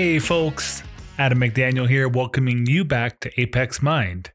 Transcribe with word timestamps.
Hey, 0.00 0.20
folks. 0.20 0.84
Adam 1.18 1.40
McDaniel 1.40 1.88
here, 1.88 2.08
welcoming 2.08 2.66
you 2.66 2.84
back 2.84 3.18
to 3.18 3.40
Apex 3.40 3.82
Mind. 3.82 4.30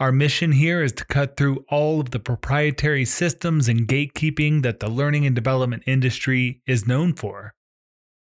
Our 0.00 0.10
mission 0.10 0.50
here 0.50 0.82
is 0.82 0.90
to 0.94 1.04
cut 1.04 1.36
through 1.36 1.64
all 1.68 2.00
of 2.00 2.10
the 2.10 2.18
proprietary 2.18 3.04
systems 3.04 3.68
and 3.68 3.86
gatekeeping 3.86 4.62
that 4.62 4.80
the 4.80 4.90
learning 4.90 5.24
and 5.24 5.36
development 5.36 5.84
industry 5.86 6.62
is 6.66 6.88
known 6.88 7.14
for. 7.14 7.54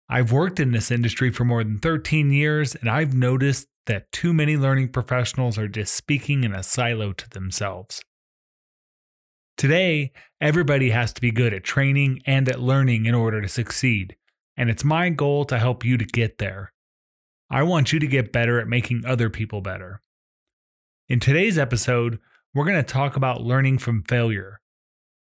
I've 0.08 0.32
worked 0.32 0.58
in 0.58 0.72
this 0.72 0.90
industry 0.90 1.30
for 1.30 1.44
more 1.44 1.62
than 1.62 1.78
13 1.78 2.32
years, 2.32 2.74
and 2.74 2.90
I've 2.90 3.14
noticed 3.14 3.68
that 3.86 4.10
too 4.10 4.34
many 4.34 4.56
learning 4.56 4.88
professionals 4.88 5.56
are 5.56 5.68
just 5.68 5.94
speaking 5.94 6.42
in 6.42 6.52
a 6.52 6.64
silo 6.64 7.12
to 7.12 7.30
themselves. 7.30 8.02
Today, 9.56 10.10
everybody 10.40 10.90
has 10.90 11.12
to 11.12 11.20
be 11.20 11.30
good 11.30 11.54
at 11.54 11.62
training 11.62 12.20
and 12.26 12.48
at 12.48 12.58
learning 12.58 13.06
in 13.06 13.14
order 13.14 13.40
to 13.40 13.48
succeed 13.48 14.16
and 14.56 14.70
it's 14.70 14.84
my 14.84 15.10
goal 15.10 15.44
to 15.46 15.58
help 15.58 15.84
you 15.84 15.96
to 15.98 16.04
get 16.04 16.38
there. 16.38 16.72
I 17.50 17.62
want 17.62 17.92
you 17.92 17.98
to 17.98 18.06
get 18.06 18.32
better 18.32 18.58
at 18.60 18.68
making 18.68 19.04
other 19.06 19.30
people 19.30 19.60
better. 19.60 20.00
In 21.08 21.20
today's 21.20 21.58
episode, 21.58 22.18
we're 22.54 22.64
going 22.64 22.76
to 22.76 22.82
talk 22.82 23.16
about 23.16 23.42
learning 23.42 23.78
from 23.78 24.04
failure. 24.04 24.60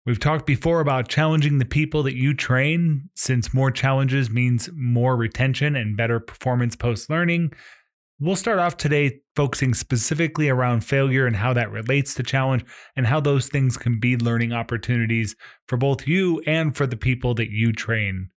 We've 0.06 0.20
talked 0.20 0.46
before 0.46 0.80
about 0.80 1.10
challenging 1.10 1.58
the 1.58 1.66
people 1.66 2.04
that 2.04 2.16
you 2.16 2.34
train, 2.34 3.10
since 3.14 3.54
more 3.54 3.72
challenges 3.72 4.30
means 4.30 4.70
more 4.74 5.18
retention 5.18 5.76
and 5.76 5.98
better 5.98 6.22
performance 6.22 6.78
post 6.78 7.10
learning. 7.10 7.52
We'll 8.20 8.38
start 8.38 8.60
off 8.60 8.78
today 8.78 9.20
focusing 9.36 9.74
specifically 9.74 10.48
around 10.48 10.86
failure 10.86 11.28
and 11.28 11.36
how 11.36 11.54
that 11.54 11.72
relates 11.72 12.14
to 12.16 12.24
challenge 12.24 12.64
and 12.96 13.06
how 13.06 13.20
those 13.20 13.48
things 13.50 13.76
can 13.76 14.00
be 14.00 14.16
learning 14.16 14.54
opportunities 14.54 15.36
for 15.68 15.76
both 15.76 16.08
you 16.08 16.42
and 16.48 16.76
for 16.76 16.88
the 16.88 16.98
people 16.98 17.34
that 17.36 17.50
you 17.50 17.74
train. 17.74 18.30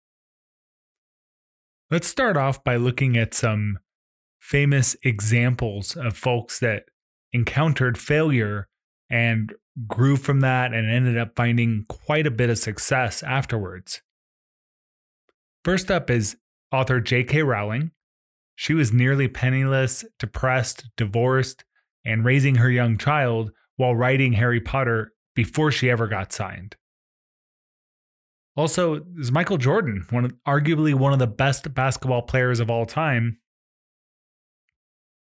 Let's 1.91 2.07
start 2.07 2.37
off 2.37 2.63
by 2.63 2.75
looking 2.75 3.17
at 3.17 3.33
some 3.33 3.79
famous 4.39 4.95
examples 5.03 5.97
of 5.97 6.15
folks 6.15 6.59
that 6.59 6.83
encountered 7.33 7.97
failure 7.97 8.67
and 9.09 9.53
grew 9.87 10.15
from 10.15 10.41
that 10.41 10.71
and 10.71 10.87
ended 10.87 11.17
up 11.17 11.35
finding 11.35 11.85
quite 11.89 12.27
a 12.27 12.31
bit 12.31 12.51
of 12.51 12.59
success 12.59 13.23
afterwards. 13.23 14.03
First 15.63 15.89
up 15.89 16.11
is 16.11 16.37
author 16.71 17.01
J.K. 17.01 17.41
Rowling. 17.41 17.89
She 18.55 18.75
was 18.75 18.93
nearly 18.93 19.27
penniless, 19.27 20.05
depressed, 20.19 20.89
divorced, 20.95 21.63
and 22.05 22.23
raising 22.23 22.55
her 22.55 22.69
young 22.69 22.99
child 22.99 23.51
while 23.77 23.95
writing 23.95 24.33
Harry 24.33 24.61
Potter 24.61 25.13
before 25.33 25.71
she 25.71 25.89
ever 25.89 26.07
got 26.07 26.33
signed. 26.33 26.75
Also, 28.59 29.05
is 29.17 29.31
Michael 29.31 29.57
Jordan, 29.57 30.05
one 30.09 30.25
of, 30.25 30.33
arguably 30.45 30.93
one 30.93 31.13
of 31.13 31.19
the 31.19 31.25
best 31.25 31.73
basketball 31.73 32.23
players 32.23 32.59
of 32.59 32.69
all 32.69 32.85
time. 32.85 33.37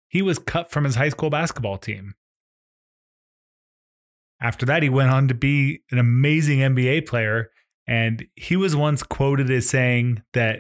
He 0.08 0.22
was 0.22 0.40
cut 0.40 0.72
from 0.72 0.86
his 0.86 0.96
high 0.96 1.10
school 1.10 1.30
basketball 1.30 1.78
team. 1.78 2.14
After 4.42 4.66
that, 4.68 4.82
he 4.82 4.88
went 4.88 5.10
on 5.10 5.28
to 5.28 5.34
be 5.34 5.82
an 5.92 6.00
amazing 6.00 6.60
NBA 6.60 7.06
player. 7.06 7.50
And 7.86 8.26
he 8.38 8.56
was 8.56 8.78
once 8.78 9.04
quoted 9.04 9.52
as 9.52 9.68
saying 9.68 10.24
that 10.32 10.60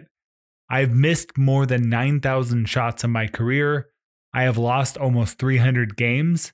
I've 0.70 0.94
missed 0.94 1.38
more 1.38 1.66
than 1.66 1.88
9,000 1.88 2.68
shots 2.68 3.02
in 3.06 3.12
my 3.12 3.28
career. 3.28 3.88
I 4.34 4.44
have 4.44 4.58
lost 4.58 4.98
almost 4.98 5.40
300 5.40 5.96
games. 5.96 6.52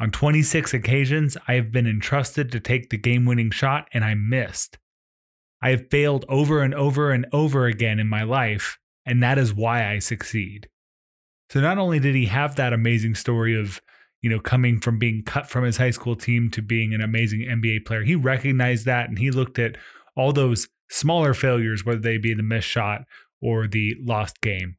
On 0.00 0.10
26 0.10 0.72
occasions, 0.72 1.36
I 1.46 1.56
have 1.56 1.70
been 1.70 1.86
entrusted 1.86 2.50
to 2.52 2.58
take 2.58 2.88
the 2.88 2.96
game 2.96 3.26
winning 3.26 3.50
shot 3.50 3.88
and 3.92 4.02
I 4.02 4.14
missed. 4.14 4.78
I 5.62 5.70
have 5.70 5.90
failed 5.90 6.24
over 6.28 6.60
and 6.60 6.74
over 6.74 7.12
and 7.12 7.26
over 7.32 7.66
again 7.66 8.00
in 8.00 8.08
my 8.08 8.24
life, 8.24 8.78
and 9.06 9.22
that 9.22 9.38
is 9.38 9.54
why 9.54 9.88
I 9.88 10.00
succeed. 10.00 10.68
So 11.50 11.60
not 11.60 11.78
only 11.78 12.00
did 12.00 12.14
he 12.14 12.26
have 12.26 12.56
that 12.56 12.72
amazing 12.72 13.14
story 13.14 13.58
of, 13.58 13.80
you 14.22 14.30
know, 14.30 14.40
coming 14.40 14.80
from 14.80 14.98
being 14.98 15.22
cut 15.22 15.48
from 15.48 15.64
his 15.64 15.76
high 15.76 15.90
school 15.90 16.16
team 16.16 16.50
to 16.50 16.62
being 16.62 16.94
an 16.94 17.00
amazing 17.00 17.40
NBA 17.40 17.84
player, 17.84 18.02
he 18.02 18.16
recognized 18.16 18.86
that 18.86 19.08
and 19.08 19.18
he 19.18 19.30
looked 19.30 19.58
at 19.58 19.76
all 20.16 20.32
those 20.32 20.68
smaller 20.90 21.34
failures, 21.34 21.84
whether 21.84 22.00
they 22.00 22.18
be 22.18 22.34
the 22.34 22.42
missed 22.42 22.68
shot 22.68 23.02
or 23.40 23.66
the 23.66 23.94
lost 24.02 24.40
game. 24.40 24.76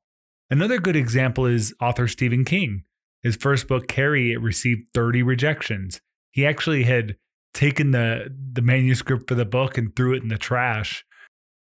Another 0.49 0.79
good 0.79 0.95
example 0.95 1.45
is 1.45 1.73
author 1.81 2.07
Stephen 2.07 2.43
King. 2.43 2.83
His 3.21 3.35
first 3.37 3.67
book, 3.67 3.87
Carrie, 3.87 4.33
it 4.33 4.41
received 4.41 4.87
30 4.93 5.23
rejections. 5.23 6.01
He 6.31 6.45
actually 6.45 6.83
had 6.83 7.15
taken 7.53 7.91
the 7.91 8.33
the 8.53 8.61
manuscript 8.61 9.27
for 9.27 9.35
the 9.35 9.45
book 9.45 9.77
and 9.77 9.95
threw 9.95 10.13
it 10.13 10.23
in 10.23 10.29
the 10.29 10.37
trash, 10.37 11.05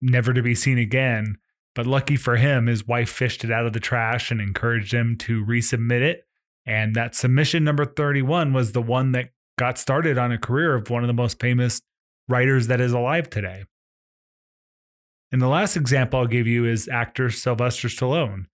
never 0.01 0.33
to 0.33 0.41
be 0.41 0.55
seen 0.55 0.77
again. 0.77 1.37
But 1.73 1.87
lucky 1.87 2.15
for 2.15 2.37
him, 2.37 2.67
his 2.67 2.87
wife 2.87 3.09
fished 3.09 3.43
it 3.43 3.51
out 3.51 3.65
of 3.65 3.73
the 3.73 3.79
trash 3.79 4.31
and 4.31 4.39
encouraged 4.39 4.93
him 4.93 5.17
to 5.19 5.45
resubmit 5.45 6.01
it. 6.01 6.25
And 6.65 6.95
that 6.95 7.15
submission 7.15 7.63
number 7.63 7.85
31 7.85 8.53
was 8.53 8.71
the 8.71 8.81
one 8.81 9.11
that 9.11 9.31
got 9.57 9.77
started 9.77 10.17
on 10.17 10.31
a 10.31 10.37
career 10.37 10.75
of 10.75 10.89
one 10.89 11.03
of 11.03 11.07
the 11.07 11.13
most 11.13 11.39
famous 11.39 11.81
writers 12.27 12.67
that 12.67 12.81
is 12.81 12.93
alive 12.93 13.29
today. 13.29 13.65
And 15.31 15.41
the 15.41 15.47
last 15.47 15.75
example 15.75 16.19
I'll 16.19 16.27
give 16.27 16.47
you 16.47 16.65
is 16.65 16.87
actor 16.87 17.29
Sylvester 17.29 17.87
Stallone. 17.87 18.45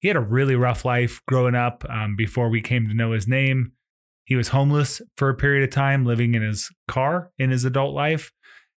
He 0.00 0.08
had 0.08 0.16
a 0.16 0.20
really 0.20 0.54
rough 0.54 0.84
life 0.84 1.22
growing 1.26 1.54
up 1.54 1.84
um, 1.88 2.14
before 2.14 2.50
we 2.50 2.60
came 2.60 2.86
to 2.88 2.94
know 2.94 3.12
his 3.12 3.26
name. 3.26 3.72
He 4.26 4.34
was 4.34 4.48
homeless 4.48 5.00
for 5.16 5.28
a 5.28 5.34
period 5.34 5.62
of 5.64 5.70
time, 5.70 6.04
living 6.04 6.34
in 6.34 6.42
his 6.42 6.70
car 6.88 7.30
in 7.38 7.50
his 7.50 7.64
adult 7.64 7.94
life. 7.94 8.32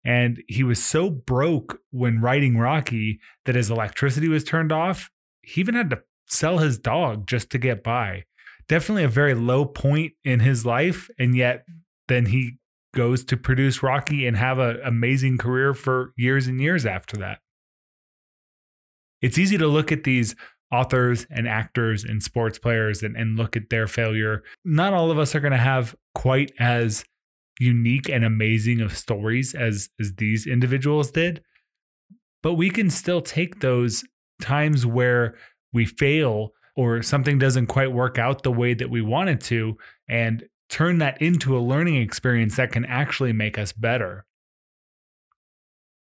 And 0.05 0.43
he 0.49 0.62
was 0.62 0.83
so 0.83 1.09
broke 1.09 1.81
when 1.91 2.21
writing 2.21 2.59
Rocky 2.59 3.21
that 3.45 3.55
his 3.55 3.71
electricity 3.71 4.29
was 4.29 4.45
turned 4.45 4.73
off. 4.73 5.09
He 5.43 5.61
even 5.61 5.75
had 5.75 5.91
to 5.91 6.03
sell 6.27 6.59
his 6.59 6.79
dog 6.79 7.27
just 7.27 7.51
to 7.51 7.59
get 7.59 7.84
by. 7.84 8.25
Definitely 8.69 9.05
a 9.05 9.09
very 9.09 9.34
low 9.34 9.65
point 9.65 10.15
in 10.25 10.41
his 10.41 10.67
life. 10.67 11.09
And 11.19 11.37
yet, 11.37 11.65
then 12.09 12.27
he 12.27 12.59
goes 12.93 13.25
to 13.25 13.37
produce 13.37 13.84
Rocky 13.84 14.27
and 14.27 14.37
have 14.37 14.59
an 14.59 14.81
amazing 14.84 15.39
career 15.39 15.75
for 15.75 16.13
years 16.17 16.49
and 16.49 16.61
years 16.61 16.84
after 16.84 17.17
that. 17.19 17.39
It's 19.23 19.39
easy 19.39 19.59
to 19.59 19.69
look 19.69 19.93
at 19.93 20.05
these 20.05 20.34
authors 20.72 21.27
and 21.31 21.47
actors 21.47 22.04
and 22.04 22.22
sports 22.22 22.59
players 22.59 23.03
and, 23.03 23.16
and 23.16 23.37
look 23.37 23.56
at 23.56 23.71
their 23.71 23.87
failure. 23.87 24.43
Not 24.65 24.93
all 24.93 25.10
of 25.10 25.19
us 25.19 25.34
are 25.34 25.41
going 25.41 25.53
to 25.53 25.59
have 25.59 25.94
quite 26.15 26.53
as 26.59 27.04
unique 27.60 28.09
and 28.09 28.25
amazing 28.25 28.81
of 28.81 28.97
stories 28.97 29.54
as, 29.54 29.88
as 30.00 30.15
these 30.16 30.47
individuals 30.47 31.10
did, 31.10 31.43
but 32.43 32.54
we 32.54 32.71
can 32.71 32.91
still 32.91 33.21
take 33.21 33.60
those 33.60 34.04
times 34.41 34.84
where 34.84 35.37
we 35.72 35.87
fail 35.87 36.53
or 36.77 37.03
something 37.03 37.38
doesn't 37.38 37.66
quite 37.69 37.93
work 37.93 38.19
out 38.19 38.43
the 38.43 38.53
way 38.53 38.75
that 38.75 38.91
we 38.91 39.00
wanted 39.00 39.41
to 39.41 39.77
and 40.09 40.44
turn 40.69 40.98
that 40.98 41.21
into 41.22 41.56
a 41.56 41.60
learning 41.60 41.97
experience 41.97 42.56
that 42.56 42.72
can 42.72 42.84
actually 42.84 43.33
make 43.33 43.56
us 43.56 43.72
better. 43.72 44.27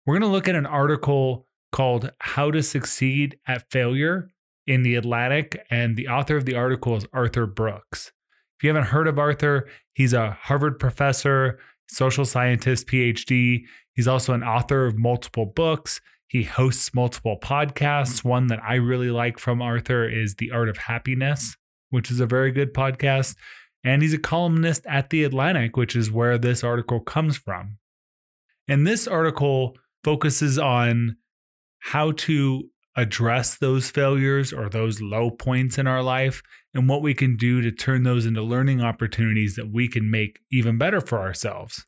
We're 0.06 0.16
going 0.16 0.30
to 0.30 0.36
look 0.36 0.48
at 0.48 0.56
an 0.56 0.66
article 0.66 1.48
called 1.72 2.12
How 2.20 2.52
to 2.52 2.64
Succeed 2.64 3.38
at 3.48 3.70
Failure 3.72 4.30
in 4.68 4.84
The 4.84 4.96
Atlantic, 4.96 5.66
and 5.72 5.96
the 5.96 6.10
author 6.10 6.36
of 6.36 6.46
the 6.46 6.56
article 6.56 6.96
is 6.96 7.08
Arthur 7.14 7.46
Brooks. 7.46 8.12
If 8.58 8.64
you 8.64 8.70
haven't 8.70 8.90
heard 8.90 9.08
of 9.08 9.18
Arthur, 9.18 9.68
he's 9.94 10.14
a 10.14 10.32
Harvard 10.32 10.78
professor, 10.78 11.60
social 11.88 12.26
scientist, 12.26 12.88
PhD. 12.88 13.64
He's 13.94 14.08
also 14.08 14.34
an 14.34 14.44
author 14.44 14.86
of 14.86 14.98
multiple 14.98 15.46
books. 15.46 16.02
He 16.28 16.44
hosts 16.44 16.94
multiple 16.94 17.38
podcasts. 17.42 18.24
One 18.24 18.48
that 18.48 18.60
I 18.62 18.76
really 18.76 19.10
like 19.10 19.40
from 19.40 19.62
Arthur 19.62 20.08
is 20.10 20.36
The 20.36 20.52
Art 20.52 20.70
of 20.70 20.78
Happiness, 20.78 21.56
which 21.90 22.12
is 22.12 22.20
a 22.20 22.26
very 22.26 22.52
good 22.52 22.74
podcast. 22.74 23.36
And 23.84 24.02
he's 24.02 24.14
a 24.14 24.20
columnist 24.20 24.86
at 24.88 25.10
The 25.10 25.24
Atlantic, 25.24 25.78
which 25.78 25.96
is 25.96 26.12
where 26.12 26.38
this 26.38 26.64
article 26.64 27.00
comes 27.00 27.38
from. 27.38 27.78
And 28.68 28.86
this 28.86 29.08
article 29.08 29.78
focuses 30.04 30.60
on 30.60 31.16
how 31.80 32.12
to 32.12 32.70
address 32.98 33.56
those 33.56 33.92
failures 33.92 34.52
or 34.52 34.68
those 34.68 35.00
low 35.00 35.30
points 35.30 35.78
in 35.78 35.86
our 35.86 36.02
life 36.02 36.42
and 36.74 36.90
what 36.90 37.04
we 37.04 37.14
can 37.14 37.38
do 37.38 37.62
to 37.62 37.72
turn 37.72 38.02
those 38.02 38.26
into 38.26 38.42
learning 38.42 38.82
opportunities 38.82 39.56
that 39.56 39.72
we 39.72 39.88
can 39.88 40.10
make 40.10 40.40
even 40.52 40.80
better 40.80 41.00
for 41.00 41.20
ourselves. 41.20 41.86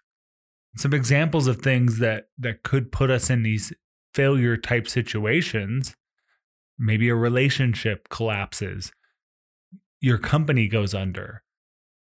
Some 0.77 0.93
examples 0.93 1.47
of 1.47 1.61
things 1.61 1.97
that 1.97 2.27
that 2.37 2.61
could 2.61 2.91
put 2.91 3.09
us 3.09 3.31
in 3.31 3.41
these 3.41 3.73
failure 4.13 4.55
type 4.55 4.87
situations, 4.87 5.95
maybe 6.77 7.09
a 7.09 7.15
relationship 7.15 8.07
collapses, 8.09 8.91
your 9.99 10.19
company 10.19 10.67
goes 10.67 10.93
under. 10.93 11.41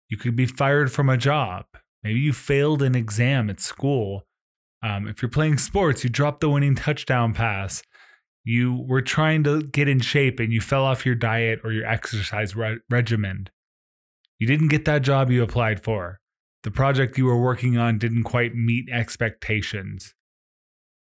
You 0.09 0.17
could 0.17 0.35
be 0.35 0.47
fired 0.47 0.91
from 0.91 1.11
a 1.11 1.19
job. 1.19 1.67
Maybe 2.03 2.21
you 2.21 2.33
failed 2.33 2.83
an 2.83 2.95
exam 2.95 3.51
at 3.51 3.61
school. 3.61 4.25
Um, 4.83 5.07
if 5.09 5.21
you're 5.21 5.31
playing 5.31 5.59
sports, 5.59 6.05
you 6.05 6.11
dropped 6.11 6.41
the 6.41 6.51
winning 6.51 6.75
touchdown 6.75 7.35
pass 7.35 7.83
you 8.45 8.85
were 8.87 9.03
trying 9.03 9.43
to 9.45 9.63
get 9.63 9.89
in 9.89 10.01
shape 10.01 10.39
and 10.39 10.53
you 10.53 10.61
fell 10.61 10.85
off 10.85 11.07
your 11.07 11.15
diet 11.15 11.61
or 11.65 11.73
your 11.73 11.87
exercise 11.87 12.55
re- 12.55 12.79
regimen. 12.91 13.49
You 14.39 14.47
didn't 14.47 14.69
get 14.69 14.85
that 14.85 15.03
job 15.03 15.31
you 15.31 15.43
applied 15.43 15.83
for. 15.83 16.21
The 16.63 16.71
project 16.71 17.19
you 17.19 17.25
were 17.25 17.41
working 17.41 17.79
on 17.79 17.99
didn't 17.99 18.25
quite 18.25 18.55
meet 18.55 18.89
expectations. 18.91 20.15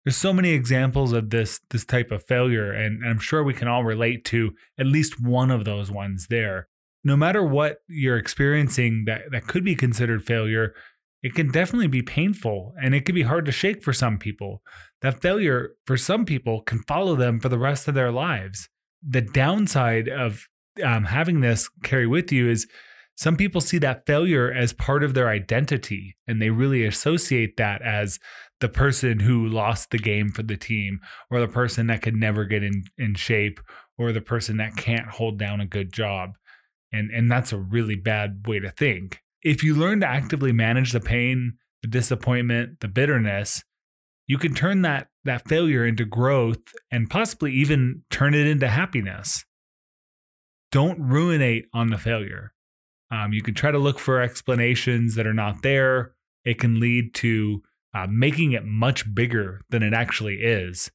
There's 0.04 0.16
so 0.16 0.32
many 0.32 0.50
examples 0.50 1.12
of 1.12 1.30
this 1.30 1.60
this 1.70 1.84
type 1.84 2.10
of 2.10 2.24
failure 2.24 2.72
and 2.72 3.04
I'm 3.06 3.18
sure 3.18 3.42
we 3.42 3.54
can 3.54 3.68
all 3.68 3.84
relate 3.84 4.24
to 4.26 4.52
at 4.78 4.86
least 4.86 5.20
one 5.20 5.50
of 5.50 5.64
those 5.64 5.90
ones 5.90 6.26
there. 6.28 6.68
No 7.02 7.16
matter 7.16 7.42
what 7.42 7.78
you're 7.88 8.18
experiencing 8.18 9.04
that 9.06 9.30
that 9.32 9.46
could 9.46 9.64
be 9.64 9.74
considered 9.74 10.24
failure, 10.24 10.74
it 11.24 11.34
can 11.34 11.50
definitely 11.50 11.86
be 11.86 12.02
painful 12.02 12.74
and 12.80 12.94
it 12.94 13.06
can 13.06 13.14
be 13.14 13.22
hard 13.22 13.46
to 13.46 13.50
shake 13.50 13.82
for 13.82 13.94
some 13.94 14.18
people. 14.18 14.62
That 15.00 15.22
failure 15.22 15.70
for 15.86 15.96
some 15.96 16.26
people 16.26 16.60
can 16.60 16.80
follow 16.80 17.16
them 17.16 17.40
for 17.40 17.48
the 17.48 17.58
rest 17.58 17.88
of 17.88 17.94
their 17.94 18.12
lives. 18.12 18.68
The 19.02 19.22
downside 19.22 20.06
of 20.06 20.46
um, 20.84 21.04
having 21.04 21.40
this 21.40 21.70
carry 21.82 22.06
with 22.06 22.30
you 22.30 22.50
is 22.50 22.66
some 23.16 23.38
people 23.38 23.62
see 23.62 23.78
that 23.78 24.04
failure 24.04 24.52
as 24.52 24.74
part 24.74 25.02
of 25.02 25.14
their 25.14 25.30
identity 25.30 26.14
and 26.26 26.42
they 26.42 26.50
really 26.50 26.84
associate 26.84 27.56
that 27.56 27.80
as 27.80 28.18
the 28.60 28.68
person 28.68 29.20
who 29.20 29.46
lost 29.46 29.92
the 29.92 29.98
game 29.98 30.28
for 30.30 30.42
the 30.42 30.58
team 30.58 31.00
or 31.30 31.40
the 31.40 31.48
person 31.48 31.86
that 31.86 32.02
could 32.02 32.16
never 32.16 32.44
get 32.44 32.62
in, 32.62 32.84
in 32.98 33.14
shape 33.14 33.60
or 33.96 34.12
the 34.12 34.20
person 34.20 34.58
that 34.58 34.76
can't 34.76 35.08
hold 35.08 35.38
down 35.38 35.62
a 35.62 35.66
good 35.66 35.90
job. 35.90 36.36
And, 36.92 37.10
and 37.10 37.32
that's 37.32 37.54
a 37.54 37.58
really 37.58 37.96
bad 37.96 38.44
way 38.46 38.58
to 38.58 38.70
think. 38.70 39.23
If 39.44 39.62
you 39.62 39.74
learn 39.74 40.00
to 40.00 40.08
actively 40.08 40.52
manage 40.52 40.92
the 40.92 41.00
pain, 41.00 41.58
the 41.82 41.88
disappointment, 41.88 42.80
the 42.80 42.88
bitterness, 42.88 43.62
you 44.26 44.38
can 44.38 44.54
turn 44.54 44.82
that, 44.82 45.08
that 45.24 45.46
failure 45.46 45.86
into 45.86 46.06
growth 46.06 46.62
and 46.90 47.10
possibly 47.10 47.52
even 47.52 48.02
turn 48.10 48.32
it 48.34 48.46
into 48.46 48.68
happiness. 48.68 49.44
Don't 50.72 50.98
ruinate 50.98 51.64
on 51.74 51.90
the 51.90 51.98
failure. 51.98 52.54
Um, 53.10 53.34
you 53.34 53.42
can 53.42 53.54
try 53.54 53.70
to 53.70 53.78
look 53.78 53.98
for 53.98 54.22
explanations 54.22 55.14
that 55.14 55.26
are 55.26 55.34
not 55.34 55.62
there. 55.62 56.14
It 56.44 56.58
can 56.58 56.80
lead 56.80 57.14
to 57.16 57.62
uh, 57.94 58.06
making 58.08 58.52
it 58.52 58.64
much 58.64 59.14
bigger 59.14 59.60
than 59.68 59.82
it 59.82 59.92
actually 59.92 60.36
is. 60.36 60.90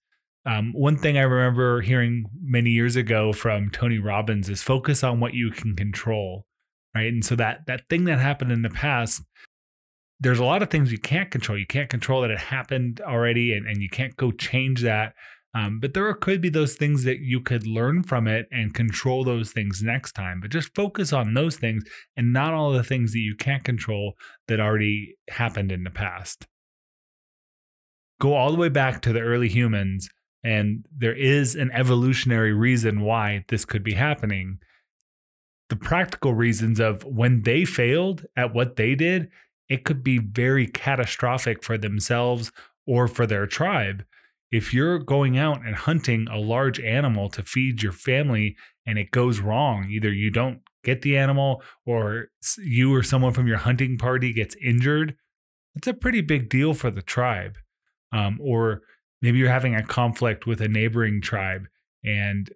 Um, 0.45 0.73
one 0.73 0.97
thing 0.97 1.17
I 1.17 1.21
remember 1.21 1.81
hearing 1.81 2.25
many 2.41 2.71
years 2.71 2.95
ago 2.95 3.31
from 3.31 3.69
Tony 3.69 3.99
Robbins 3.99 4.49
is 4.49 4.63
focus 4.63 5.03
on 5.03 5.19
what 5.19 5.35
you 5.35 5.51
can 5.51 5.75
control, 5.75 6.45
right? 6.95 7.07
And 7.07 7.23
so 7.23 7.35
that 7.35 7.65
that 7.67 7.87
thing 7.89 8.05
that 8.05 8.19
happened 8.19 8.51
in 8.51 8.61
the 8.61 8.69
past, 8.69 9.21
there's 10.19 10.39
a 10.39 10.45
lot 10.45 10.61
of 10.63 10.69
things 10.69 10.91
you 10.91 10.99
can't 10.99 11.31
control. 11.31 11.57
You 11.57 11.67
can't 11.67 11.89
control 11.89 12.21
that 12.21 12.31
it 12.31 12.39
happened 12.39 13.01
already, 13.01 13.53
and, 13.53 13.67
and 13.67 13.81
you 13.81 13.89
can't 13.89 14.15
go 14.17 14.31
change 14.31 14.81
that. 14.81 15.13
Um, 15.55 15.79
but 15.79 15.93
there 15.95 16.13
could 16.13 16.41
be 16.41 16.49
those 16.49 16.75
things 16.75 17.03
that 17.05 17.19
you 17.19 17.41
could 17.41 17.65
learn 17.65 18.03
from 18.03 18.27
it 18.27 18.47
and 18.51 18.73
control 18.73 19.23
those 19.23 19.51
things 19.51 19.81
next 19.81 20.11
time. 20.11 20.39
But 20.41 20.51
just 20.51 20.75
focus 20.75 21.11
on 21.11 21.33
those 21.33 21.55
things 21.55 21.83
and 22.15 22.31
not 22.31 22.53
all 22.53 22.71
the 22.71 22.83
things 22.83 23.13
that 23.13 23.19
you 23.19 23.35
can't 23.35 23.63
control 23.63 24.13
that 24.47 24.59
already 24.59 25.15
happened 25.29 25.71
in 25.71 25.83
the 25.83 25.89
past. 25.89 26.45
Go 28.21 28.35
all 28.35 28.51
the 28.51 28.57
way 28.57 28.69
back 28.69 29.01
to 29.01 29.13
the 29.13 29.21
early 29.21 29.47
humans, 29.47 30.09
and 30.43 30.85
there 30.95 31.15
is 31.15 31.55
an 31.55 31.71
evolutionary 31.73 32.53
reason 32.53 33.01
why 33.01 33.45
this 33.47 33.65
could 33.65 33.83
be 33.83 33.93
happening. 33.93 34.59
The 35.69 35.75
practical 35.75 36.33
reasons 36.33 36.79
of 36.79 37.03
when 37.03 37.43
they 37.43 37.63
failed 37.63 38.25
at 38.35 38.53
what 38.53 38.75
they 38.75 38.95
did, 38.95 39.29
it 39.67 39.85
could 39.85 40.03
be 40.03 40.17
very 40.17 40.65
catastrophic 40.65 41.63
for 41.63 41.77
themselves 41.77 42.51
or 42.87 43.07
for 43.07 43.27
their 43.27 43.45
tribe 43.45 44.03
if 44.51 44.73
you're 44.73 44.99
going 44.99 45.37
out 45.37 45.65
and 45.65 45.75
hunting 45.75 46.27
a 46.29 46.37
large 46.37 46.79
animal 46.79 47.29
to 47.29 47.43
feed 47.43 47.83
your 47.83 47.91
family 47.91 48.55
and 48.85 48.97
it 48.97 49.11
goes 49.11 49.39
wrong, 49.39 49.87
either 49.89 50.11
you 50.11 50.31
don't 50.31 50.61
get 50.83 51.01
the 51.01 51.17
animal 51.17 51.61
or 51.85 52.29
you 52.57 52.93
or 52.93 53.03
someone 53.03 53.33
from 53.33 53.47
your 53.47 53.57
hunting 53.57 53.97
party 53.97 54.33
gets 54.33 54.55
injured, 54.63 55.15
it's 55.75 55.87
a 55.87 55.93
pretty 55.93 56.21
big 56.21 56.49
deal 56.49 56.73
for 56.73 56.89
the 56.89 57.01
tribe. 57.01 57.57
Um, 58.11 58.39
or 58.41 58.81
maybe 59.21 59.37
you're 59.37 59.49
having 59.49 59.75
a 59.75 59.83
conflict 59.83 60.47
with 60.47 60.61
a 60.61 60.67
neighboring 60.67 61.21
tribe 61.21 61.67
and 62.03 62.49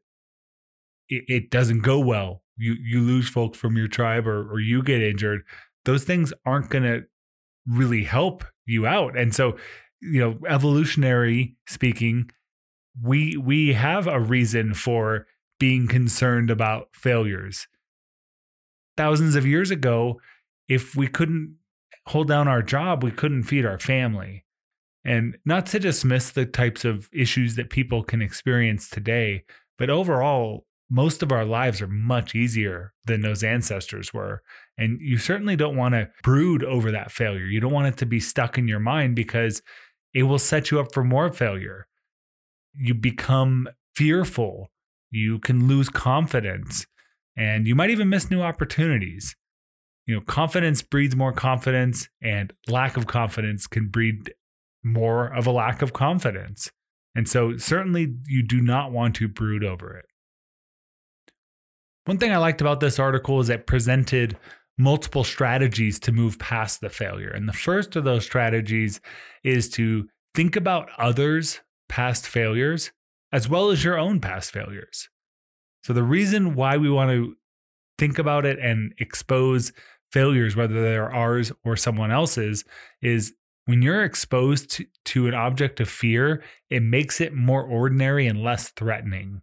it, 1.10 1.26
it 1.28 1.52
doesn't 1.52 1.82
go 1.82 2.00
well. 2.00 2.42
You 2.58 2.76
you 2.80 3.02
lose 3.02 3.28
folks 3.30 3.58
from 3.58 3.78
your 3.78 3.88
tribe 3.88 4.28
or 4.28 4.52
or 4.52 4.60
you 4.60 4.84
get 4.84 5.02
injured. 5.02 5.42
Those 5.86 6.04
things 6.04 6.34
aren't 6.46 6.70
going 6.70 6.84
to 6.84 7.04
really 7.68 8.04
help 8.04 8.44
you 8.66 8.86
out. 8.86 9.18
And 9.18 9.34
so 9.34 9.58
you 10.04 10.20
know, 10.20 10.38
evolutionary 10.48 11.56
speaking, 11.68 12.30
we 13.02 13.38
we 13.38 13.74
have 13.74 14.06
a 14.08 14.20
reason 14.20 14.74
for 14.74 15.26
being 15.60 15.88
concerned 15.88 16.52
about 16.52 16.90
failures. 16.94 17.68
Thousands 18.98 19.36
of 19.36 19.46
years 19.46 19.72
ago, 19.72 20.20
if 20.68 20.96
we 20.96 21.08
couldn't 21.08 21.56
hold 22.08 22.28
down 22.28 22.48
our 22.48 22.62
job, 22.62 23.04
we 23.04 23.12
couldn't 23.12 23.44
feed 23.44 23.66
our 23.66 23.80
family. 23.80 24.46
And 25.06 25.38
not 25.46 25.66
to 25.68 25.80
dismiss 25.80 26.32
the 26.32 26.46
types 26.46 26.86
of 26.86 27.10
issues 27.14 27.56
that 27.56 27.70
people 27.70 28.04
can 28.04 28.22
experience 28.22 28.90
today, 28.90 29.44
but 29.78 29.90
overall, 29.90 30.66
most 30.90 31.24
of 31.24 31.32
our 31.32 31.46
lives 31.46 31.82
are 31.82 31.88
much 31.88 32.36
easier 32.36 32.94
than 33.06 33.22
those 33.22 33.44
ancestors 33.44 34.14
were. 34.14 34.42
And 34.78 35.00
you 35.02 35.18
certainly 35.18 35.56
don't 35.56 35.78
want 35.78 35.94
to 35.94 36.10
brood 36.24 36.64
over 36.64 36.92
that 36.92 37.12
failure. 37.12 37.46
You 37.46 37.60
don't 37.60 37.72
want 37.74 37.88
it 37.88 37.98
to 37.98 38.06
be 38.06 38.20
stuck 38.20 38.58
in 38.58 38.68
your 38.68 38.80
mind 38.80 39.16
because 39.16 39.62
it 40.14 40.24
will 40.24 40.40
set 40.40 40.72
you 40.72 40.80
up 40.80 40.94
for 40.94 41.04
more 41.04 41.32
failure. 41.32 41.88
You 42.74 42.94
become 42.94 43.70
fearful. 43.96 44.72
You 45.10 45.40
can 45.40 45.68
lose 45.68 45.90
confidence 45.90 46.86
and 47.36 47.68
you 47.68 47.76
might 47.76 47.90
even 47.90 48.10
miss 48.10 48.30
new 48.30 48.42
opportunities. 48.42 49.36
You 50.06 50.16
know, 50.16 50.22
confidence 50.22 50.82
breeds 50.82 51.16
more 51.16 51.32
confidence, 51.32 52.10
and 52.22 52.52
lack 52.68 52.98
of 52.98 53.08
confidence 53.08 53.68
can 53.68 53.88
breed 53.88 54.34
more 54.84 55.34
of 55.34 55.48
a 55.48 55.52
lack 55.52 55.82
of 55.82 55.94
confidence. 55.94 56.70
And 57.16 57.28
so, 57.28 57.58
certainly, 57.58 58.16
you 58.28 58.44
do 58.44 58.60
not 58.60 58.92
want 58.92 59.16
to 59.16 59.28
brood 59.28 59.64
over 59.64 59.96
it. 59.96 60.06
One 62.06 62.18
thing 62.18 62.32
I 62.32 62.38
liked 62.38 62.62
about 62.62 62.80
this 62.80 63.00
article 63.00 63.40
is 63.40 63.50
it 63.50 63.66
presented 63.66 64.38
multiple 64.78 65.24
strategies 65.24 66.00
to 66.00 66.12
move 66.12 66.40
past 66.40 66.82
the 66.82 66.90
failure. 66.90 67.30
And 67.30 67.48
the 67.48 67.54
first 67.54 67.96
of 67.96 68.04
those 68.04 68.26
strategies 68.26 69.00
is 69.44 69.70
to 69.72 70.08
think 70.36 70.56
about 70.56 70.90
others' 70.98 71.62
past 71.88 72.28
failures 72.28 72.92
as 73.32 73.48
well 73.50 73.72
as 73.72 73.84
your 73.84 73.98
own 73.98 74.20
past 74.20 74.52
failures. 74.52 75.10
So, 75.84 75.94
the 75.94 76.04
reason 76.04 76.56
why 76.56 76.78
we 76.78 76.90
want 76.90 77.12
to 77.12 77.36
think 77.98 78.20
about 78.20 78.46
it 78.46 78.60
and 78.60 78.94
expose 79.00 79.72
failures, 80.12 80.56
whether 80.56 80.82
they're 80.82 81.12
ours 81.12 81.52
or 81.66 81.76
someone 81.76 82.12
else's, 82.12 82.64
is 83.02 83.34
when 83.66 83.82
you're 83.82 84.04
exposed 84.04 84.72
to, 84.72 84.86
to 85.06 85.28
an 85.28 85.34
object 85.34 85.80
of 85.80 85.90
fear, 85.90 86.44
it 86.70 86.82
makes 86.82 87.20
it 87.22 87.34
more 87.34 87.64
ordinary 87.64 88.28
and 88.28 88.44
less 88.44 88.70
threatening. 88.70 89.42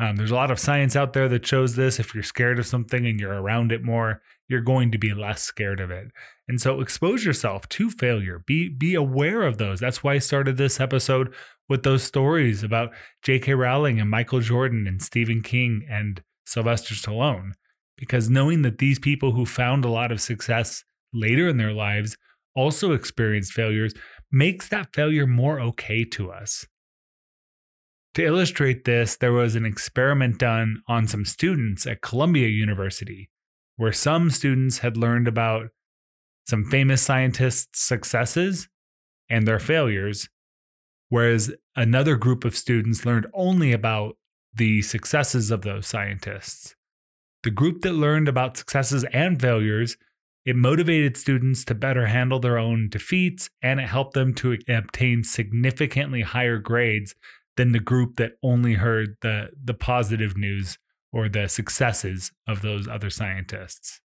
Um, 0.00 0.16
there's 0.16 0.30
a 0.30 0.36
lot 0.36 0.50
of 0.50 0.60
science 0.60 0.94
out 0.94 1.12
there 1.12 1.28
that 1.28 1.46
shows 1.46 1.74
this. 1.74 1.98
If 1.98 2.14
you're 2.14 2.22
scared 2.22 2.58
of 2.58 2.66
something 2.66 3.04
and 3.06 3.18
you're 3.18 3.32
around 3.32 3.72
it 3.72 3.82
more, 3.82 4.22
you're 4.48 4.60
going 4.60 4.92
to 4.92 4.98
be 4.98 5.12
less 5.12 5.42
scared 5.42 5.80
of 5.80 5.90
it. 5.90 6.08
And 6.46 6.60
so 6.60 6.80
expose 6.80 7.24
yourself 7.24 7.68
to 7.70 7.90
failure. 7.90 8.42
Be 8.46 8.68
be 8.68 8.94
aware 8.94 9.42
of 9.42 9.58
those. 9.58 9.80
That's 9.80 10.02
why 10.02 10.14
I 10.14 10.18
started 10.18 10.56
this 10.56 10.80
episode 10.80 11.34
with 11.68 11.82
those 11.82 12.02
stories 12.02 12.62
about 12.62 12.90
J.K. 13.22 13.54
Rowling 13.54 14.00
and 14.00 14.08
Michael 14.08 14.40
Jordan 14.40 14.86
and 14.86 15.02
Stephen 15.02 15.42
King 15.42 15.86
and 15.90 16.22
Sylvester 16.46 16.94
Stallone. 16.94 17.52
Because 17.96 18.30
knowing 18.30 18.62
that 18.62 18.78
these 18.78 18.98
people 18.98 19.32
who 19.32 19.44
found 19.44 19.84
a 19.84 19.90
lot 19.90 20.12
of 20.12 20.20
success 20.20 20.84
later 21.12 21.48
in 21.48 21.56
their 21.56 21.72
lives 21.72 22.16
also 22.54 22.92
experienced 22.92 23.52
failures 23.52 23.92
makes 24.30 24.68
that 24.68 24.94
failure 24.94 25.26
more 25.26 25.60
okay 25.60 26.04
to 26.04 26.30
us. 26.30 26.66
To 28.18 28.26
illustrate 28.26 28.84
this, 28.84 29.16
there 29.16 29.32
was 29.32 29.54
an 29.54 29.64
experiment 29.64 30.40
done 30.40 30.82
on 30.88 31.06
some 31.06 31.24
students 31.24 31.86
at 31.86 32.02
Columbia 32.02 32.48
University, 32.48 33.30
where 33.76 33.92
some 33.92 34.30
students 34.30 34.78
had 34.78 34.96
learned 34.96 35.28
about 35.28 35.68
some 36.44 36.64
famous 36.64 37.00
scientists' 37.00 37.80
successes 37.80 38.68
and 39.30 39.46
their 39.46 39.60
failures, 39.60 40.28
whereas 41.10 41.52
another 41.76 42.16
group 42.16 42.44
of 42.44 42.56
students 42.56 43.06
learned 43.06 43.28
only 43.34 43.70
about 43.70 44.16
the 44.52 44.82
successes 44.82 45.52
of 45.52 45.62
those 45.62 45.86
scientists. 45.86 46.74
The 47.44 47.52
group 47.52 47.82
that 47.82 47.92
learned 47.92 48.26
about 48.26 48.56
successes 48.56 49.04
and 49.12 49.40
failures, 49.40 49.96
it 50.44 50.56
motivated 50.56 51.16
students 51.16 51.64
to 51.66 51.74
better 51.76 52.06
handle 52.06 52.40
their 52.40 52.58
own 52.58 52.88
defeats 52.88 53.48
and 53.62 53.78
it 53.78 53.86
helped 53.86 54.14
them 54.14 54.34
to 54.34 54.58
obtain 54.68 55.22
significantly 55.22 56.22
higher 56.22 56.58
grades 56.58 57.14
than 57.58 57.72
the 57.72 57.80
group 57.80 58.16
that 58.16 58.38
only 58.42 58.74
heard 58.74 59.16
the 59.20 59.50
the 59.62 59.74
positive 59.74 60.36
news 60.36 60.78
or 61.12 61.28
the 61.28 61.48
successes 61.48 62.30
of 62.46 62.62
those 62.62 62.86
other 62.86 63.10
scientists. 63.10 64.00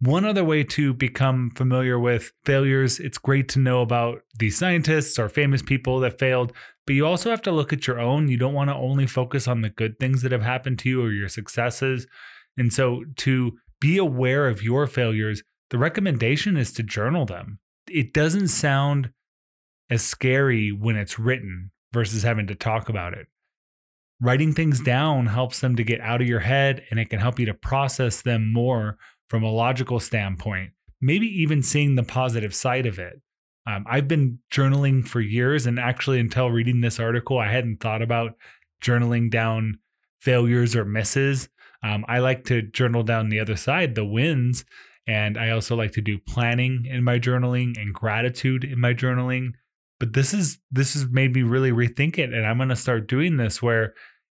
One 0.00 0.24
other 0.24 0.42
way 0.42 0.64
to 0.64 0.92
become 0.92 1.52
familiar 1.54 2.00
with 2.00 2.32
failures, 2.44 2.98
it's 2.98 3.18
great 3.18 3.48
to 3.50 3.60
know 3.60 3.80
about 3.80 4.22
these 4.38 4.58
scientists 4.58 5.18
or 5.18 5.28
famous 5.28 5.62
people 5.62 6.00
that 6.00 6.18
failed, 6.18 6.52
but 6.84 6.94
you 6.94 7.06
also 7.06 7.30
have 7.30 7.42
to 7.42 7.52
look 7.52 7.72
at 7.72 7.86
your 7.86 8.00
own. 8.00 8.28
You 8.28 8.38
don't 8.38 8.54
want 8.54 8.70
to 8.70 8.74
only 8.74 9.06
focus 9.06 9.46
on 9.46 9.60
the 9.60 9.70
good 9.70 10.00
things 10.00 10.22
that 10.22 10.32
have 10.32 10.42
happened 10.42 10.80
to 10.80 10.88
you 10.88 11.04
or 11.04 11.12
your 11.12 11.28
successes. 11.28 12.08
And 12.56 12.72
so 12.72 13.04
to 13.18 13.58
be 13.80 13.98
aware 13.98 14.48
of 14.48 14.62
your 14.62 14.88
failures, 14.88 15.44
the 15.68 15.78
recommendation 15.78 16.56
is 16.56 16.72
to 16.72 16.82
journal 16.82 17.24
them. 17.24 17.60
It 17.86 18.12
doesn't 18.12 18.48
sound 18.48 19.12
as 19.90 20.02
scary 20.02 20.72
when 20.72 20.96
it's 20.96 21.18
written 21.18 21.70
versus 21.92 22.22
having 22.22 22.46
to 22.46 22.54
talk 22.54 22.88
about 22.88 23.14
it. 23.14 23.26
Writing 24.20 24.52
things 24.52 24.80
down 24.80 25.26
helps 25.26 25.60
them 25.60 25.76
to 25.76 25.84
get 25.84 26.00
out 26.00 26.20
of 26.20 26.28
your 26.28 26.40
head 26.40 26.84
and 26.90 27.00
it 27.00 27.08
can 27.08 27.20
help 27.20 27.38
you 27.38 27.46
to 27.46 27.54
process 27.54 28.22
them 28.22 28.52
more 28.52 28.98
from 29.28 29.42
a 29.42 29.50
logical 29.50 30.00
standpoint, 30.00 30.72
maybe 31.00 31.26
even 31.26 31.62
seeing 31.62 31.94
the 31.94 32.02
positive 32.02 32.54
side 32.54 32.86
of 32.86 32.98
it. 32.98 33.20
Um, 33.66 33.84
I've 33.88 34.08
been 34.08 34.38
journaling 34.50 35.06
for 35.06 35.20
years, 35.20 35.66
and 35.66 35.78
actually, 35.78 36.18
until 36.18 36.50
reading 36.50 36.80
this 36.80 36.98
article, 36.98 37.38
I 37.38 37.52
hadn't 37.52 37.80
thought 37.80 38.02
about 38.02 38.32
journaling 38.82 39.30
down 39.30 39.78
failures 40.20 40.74
or 40.74 40.84
misses. 40.84 41.48
Um, 41.82 42.04
I 42.08 42.18
like 42.18 42.44
to 42.44 42.62
journal 42.62 43.02
down 43.02 43.28
the 43.28 43.40
other 43.40 43.56
side, 43.56 43.94
the 43.94 44.04
wins. 44.04 44.64
And 45.06 45.38
I 45.38 45.50
also 45.50 45.76
like 45.76 45.92
to 45.92 46.00
do 46.00 46.18
planning 46.18 46.86
in 46.86 47.02
my 47.02 47.18
journaling 47.18 47.80
and 47.80 47.94
gratitude 47.94 48.64
in 48.64 48.80
my 48.80 48.94
journaling. 48.94 49.52
But 50.00 50.14
this 50.14 50.34
is 50.34 50.58
this 50.72 50.94
has 50.94 51.06
made 51.06 51.34
me 51.34 51.42
really 51.42 51.70
rethink 51.70 52.18
it. 52.18 52.32
And 52.32 52.44
I'm 52.44 52.58
gonna 52.58 52.74
start 52.74 53.06
doing 53.06 53.36
this 53.36 53.62
where 53.62 53.94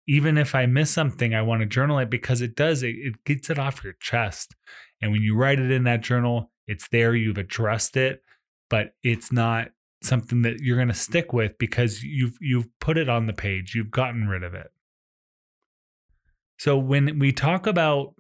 even 0.09 0.37
if 0.37 0.57
I 0.57 0.67
miss 0.67 0.91
something, 0.91 1.35
I 1.35 1.43
want 1.43 1.61
to 1.61 1.67
journal 1.67 1.99
it 1.99 2.11
because 2.11 2.41
it 2.41 2.57
does, 2.57 2.83
it, 2.83 2.97
it 2.97 3.25
gets 3.25 3.49
it 3.49 3.61
off 3.61 3.85
your 3.85 3.93
chest. 4.01 4.57
And 5.01 5.13
when 5.13 5.23
you 5.23 5.37
write 5.37 5.61
it 5.61 5.71
in 5.71 5.85
that 5.85 6.01
journal, 6.01 6.51
it's 6.67 6.89
there, 6.89 7.15
you've 7.15 7.39
addressed 7.39 7.97
it, 7.97 8.21
but 8.69 8.95
it's 9.05 9.31
not 9.31 9.69
something 10.03 10.43
that 10.43 10.61
you're 10.61 10.77
going 10.77 10.89
to 10.89 10.95
stick 10.95 11.33
with 11.33 11.57
because 11.59 12.03
you've 12.03 12.37
you've 12.41 12.67
put 12.81 12.97
it 12.97 13.09
on 13.09 13.27
the 13.27 13.33
page, 13.33 13.75
you've 13.75 13.91
gotten 13.91 14.27
rid 14.27 14.43
of 14.43 14.55
it. 14.55 14.73
So 16.59 16.77
when 16.77 17.19
we 17.19 17.33
talk 17.33 17.67
about 17.67 18.15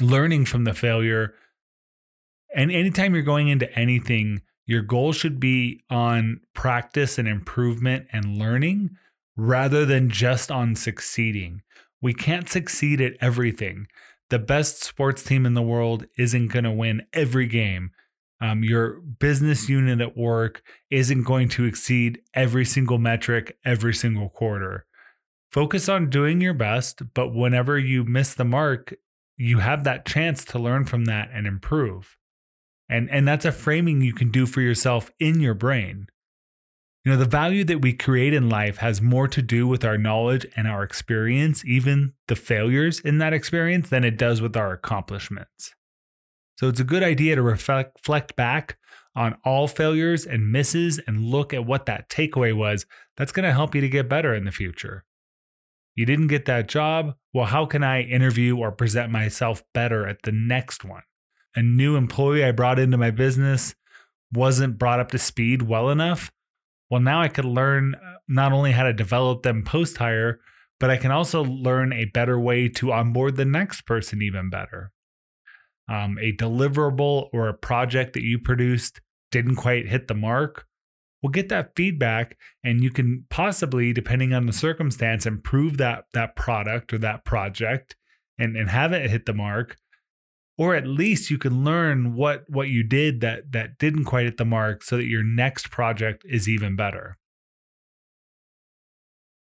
learning 0.00 0.46
from 0.46 0.64
the 0.64 0.74
failure, 0.74 1.34
and 2.54 2.70
anytime 2.70 3.14
you're 3.14 3.22
going 3.22 3.48
into 3.48 3.72
anything, 3.78 4.42
your 4.72 4.82
goal 4.82 5.12
should 5.12 5.38
be 5.38 5.84
on 5.90 6.40
practice 6.54 7.18
and 7.18 7.28
improvement 7.28 8.06
and 8.12 8.38
learning 8.38 8.90
rather 9.36 9.84
than 9.84 10.10
just 10.10 10.50
on 10.50 10.74
succeeding. 10.74 11.62
We 12.00 12.14
can't 12.14 12.48
succeed 12.48 13.00
at 13.00 13.12
everything. 13.20 13.86
The 14.30 14.38
best 14.38 14.82
sports 14.82 15.22
team 15.22 15.46
in 15.46 15.54
the 15.54 15.62
world 15.62 16.06
isn't 16.18 16.48
going 16.48 16.64
to 16.64 16.72
win 16.72 17.02
every 17.12 17.46
game. 17.46 17.90
Um, 18.40 18.64
your 18.64 19.00
business 19.00 19.68
unit 19.68 20.00
at 20.00 20.16
work 20.16 20.62
isn't 20.90 21.22
going 21.22 21.48
to 21.50 21.64
exceed 21.64 22.20
every 22.34 22.64
single 22.64 22.98
metric 22.98 23.56
every 23.64 23.94
single 23.94 24.28
quarter 24.28 24.86
focus 25.52 25.88
on 25.88 26.08
doing 26.08 26.40
your 26.40 26.54
best, 26.54 27.14
but 27.14 27.34
whenever 27.34 27.78
you 27.78 28.04
miss 28.04 28.34
the 28.34 28.44
mark, 28.44 28.94
you 29.36 29.58
have 29.58 29.84
that 29.84 30.06
chance 30.06 30.44
to 30.46 30.58
learn 30.58 30.84
from 30.84 31.04
that 31.04 31.28
and 31.32 31.46
improve. 31.46 32.16
And 32.88 33.10
and 33.10 33.26
that's 33.26 33.44
a 33.44 33.52
framing 33.52 34.00
you 34.00 34.12
can 34.12 34.30
do 34.30 34.46
for 34.46 34.60
yourself 34.60 35.10
in 35.18 35.40
your 35.40 35.54
brain. 35.54 36.06
You 37.04 37.12
know, 37.12 37.18
the 37.18 37.24
value 37.24 37.64
that 37.64 37.82
we 37.82 37.94
create 37.94 38.32
in 38.32 38.48
life 38.48 38.76
has 38.76 39.02
more 39.02 39.26
to 39.26 39.42
do 39.42 39.66
with 39.66 39.84
our 39.84 39.98
knowledge 39.98 40.46
and 40.56 40.68
our 40.68 40.84
experience, 40.84 41.64
even 41.64 42.12
the 42.28 42.36
failures 42.36 43.00
in 43.00 43.18
that 43.18 43.32
experience, 43.32 43.88
than 43.88 44.04
it 44.04 44.16
does 44.16 44.40
with 44.40 44.56
our 44.56 44.72
accomplishments. 44.72 45.74
So 46.56 46.68
it's 46.68 46.78
a 46.78 46.84
good 46.84 47.02
idea 47.02 47.34
to 47.34 47.42
reflect, 47.42 48.36
back 48.36 48.78
on 49.16 49.36
all 49.44 49.66
failures 49.66 50.24
and 50.24 50.52
misses 50.52 51.00
and 51.06 51.24
look 51.24 51.52
at 51.52 51.66
what 51.66 51.86
that 51.86 52.08
takeaway 52.08 52.56
was. 52.56 52.86
That's 53.16 53.32
going 53.32 53.44
to 53.44 53.52
help 53.52 53.74
you 53.74 53.80
to 53.80 53.88
get 53.88 54.08
better 54.08 54.32
in 54.32 54.44
the 54.44 54.52
future. 54.52 55.04
You 55.96 56.06
didn't 56.06 56.28
get 56.28 56.44
that 56.44 56.68
job? 56.68 57.16
Well, 57.34 57.46
how 57.46 57.66
can 57.66 57.82
I 57.82 58.02
interview 58.02 58.56
or 58.56 58.70
present 58.70 59.10
myself 59.10 59.64
better 59.74 60.06
at 60.06 60.22
the 60.22 60.32
next 60.32 60.84
one? 60.84 61.02
A 61.54 61.62
new 61.62 61.96
employee 61.96 62.44
I 62.44 62.52
brought 62.52 62.78
into 62.78 62.96
my 62.96 63.10
business 63.10 63.74
wasn't 64.32 64.78
brought 64.78 65.00
up 65.00 65.10
to 65.10 65.18
speed 65.18 65.62
well 65.62 65.90
enough. 65.90 66.32
Well, 66.90 67.00
now 67.00 67.20
I 67.20 67.28
could 67.28 67.44
learn 67.44 67.94
uh, 67.94 68.14
not 68.28 68.52
only 68.52 68.72
how 68.72 68.84
to 68.84 68.92
develop 68.92 69.42
them 69.42 69.62
post 69.62 69.98
hire, 69.98 70.40
but 70.80 70.90
I 70.90 70.96
can 70.96 71.10
also 71.10 71.44
learn 71.44 71.92
a 71.92 72.06
better 72.06 72.38
way 72.40 72.68
to 72.68 72.92
onboard 72.92 73.36
the 73.36 73.44
next 73.44 73.82
person 73.82 74.22
even 74.22 74.50
better. 74.50 74.92
Um, 75.88 76.18
a 76.20 76.32
deliverable 76.32 77.28
or 77.32 77.48
a 77.48 77.54
project 77.54 78.14
that 78.14 78.22
you 78.22 78.38
produced 78.38 79.00
didn't 79.30 79.56
quite 79.56 79.88
hit 79.88 80.08
the 80.08 80.14
mark 80.14 80.66
well 81.22 81.30
get 81.30 81.48
that 81.48 81.72
feedback 81.76 82.36
and 82.64 82.82
you 82.82 82.90
can 82.90 83.24
possibly 83.30 83.92
depending 83.92 84.34
on 84.34 84.46
the 84.46 84.52
circumstance 84.52 85.24
improve 85.24 85.76
that 85.78 86.04
that 86.12 86.36
product 86.36 86.92
or 86.92 86.98
that 86.98 87.24
project 87.24 87.96
and 88.38 88.56
and 88.56 88.68
have 88.68 88.92
it 88.92 89.10
hit 89.10 89.26
the 89.26 89.32
mark 89.32 89.76
or 90.58 90.74
at 90.74 90.86
least 90.86 91.30
you 91.30 91.38
can 91.38 91.64
learn 91.64 92.14
what 92.14 92.44
what 92.48 92.68
you 92.68 92.82
did 92.82 93.20
that 93.20 93.52
that 93.52 93.78
didn't 93.78 94.04
quite 94.04 94.24
hit 94.24 94.36
the 94.36 94.44
mark 94.44 94.82
so 94.82 94.96
that 94.96 95.06
your 95.06 95.22
next 95.22 95.70
project 95.70 96.24
is 96.28 96.48
even 96.48 96.76
better. 96.76 97.18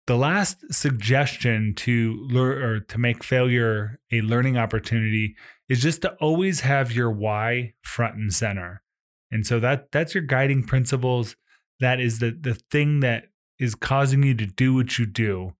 The 0.05 0.17
last 0.17 0.73
suggestion 0.73 1.73
to 1.75 2.13
learn 2.29 2.61
or 2.61 2.79
to 2.81 2.97
make 2.97 3.23
failure 3.23 3.99
a 4.11 4.21
learning 4.21 4.57
opportunity 4.57 5.35
is 5.69 5.81
just 5.81 6.01
to 6.01 6.13
always 6.15 6.61
have 6.61 6.91
your 6.91 7.09
why 7.09 7.73
front 7.81 8.15
and 8.15 8.33
center. 8.33 8.81
And 9.31 9.45
so 9.45 9.59
that 9.61 9.91
that's 9.91 10.13
your 10.13 10.23
guiding 10.23 10.63
principles. 10.63 11.35
That 11.79 11.99
is 11.99 12.19
the 12.19 12.37
the 12.39 12.53
thing 12.53 12.99
that 12.99 13.25
is 13.59 13.75
causing 13.75 14.23
you 14.23 14.35
to 14.35 14.45
do 14.45 14.73
what 14.73 14.97
you 14.99 15.05
do. 15.05 15.53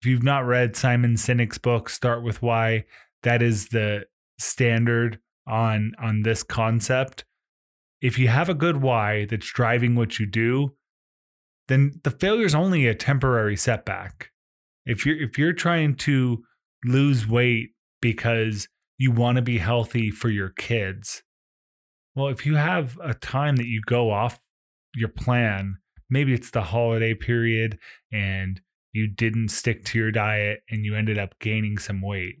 If 0.00 0.06
you've 0.06 0.22
not 0.22 0.46
read 0.46 0.74
Simon 0.74 1.14
Sinek's 1.14 1.58
book, 1.58 1.88
Start 1.88 2.22
with 2.24 2.42
Why, 2.42 2.84
that 3.22 3.42
is 3.42 3.68
the 3.68 4.06
standard 4.42 5.18
on 5.46 5.92
on 6.00 6.22
this 6.22 6.42
concept. 6.42 7.24
If 8.00 8.18
you 8.18 8.28
have 8.28 8.48
a 8.48 8.54
good 8.54 8.82
why 8.82 9.26
that's 9.26 9.50
driving 9.52 9.94
what 9.94 10.18
you 10.18 10.26
do, 10.26 10.74
then 11.68 12.00
the 12.02 12.10
failure 12.10 12.46
is 12.46 12.54
only 12.54 12.86
a 12.86 12.94
temporary 12.94 13.56
setback. 13.56 14.30
If 14.84 15.06
you're 15.06 15.20
if 15.20 15.38
you're 15.38 15.52
trying 15.52 15.96
to 15.96 16.42
lose 16.84 17.26
weight 17.26 17.70
because 18.00 18.68
you 18.98 19.12
want 19.12 19.36
to 19.36 19.42
be 19.42 19.58
healthy 19.58 20.10
for 20.10 20.28
your 20.28 20.50
kids, 20.50 21.22
well, 22.14 22.28
if 22.28 22.44
you 22.44 22.56
have 22.56 22.98
a 23.02 23.14
time 23.14 23.56
that 23.56 23.66
you 23.66 23.80
go 23.86 24.10
off 24.10 24.40
your 24.94 25.08
plan. 25.08 25.76
Maybe 26.10 26.34
it's 26.34 26.50
the 26.50 26.62
holiday 26.62 27.14
period 27.14 27.78
and 28.12 28.60
you 28.92 29.08
didn't 29.08 29.48
stick 29.48 29.84
to 29.86 29.98
your 29.98 30.10
diet 30.10 30.60
and 30.70 30.84
you 30.84 30.94
ended 30.94 31.18
up 31.18 31.38
gaining 31.40 31.78
some 31.78 32.02
weight. 32.02 32.36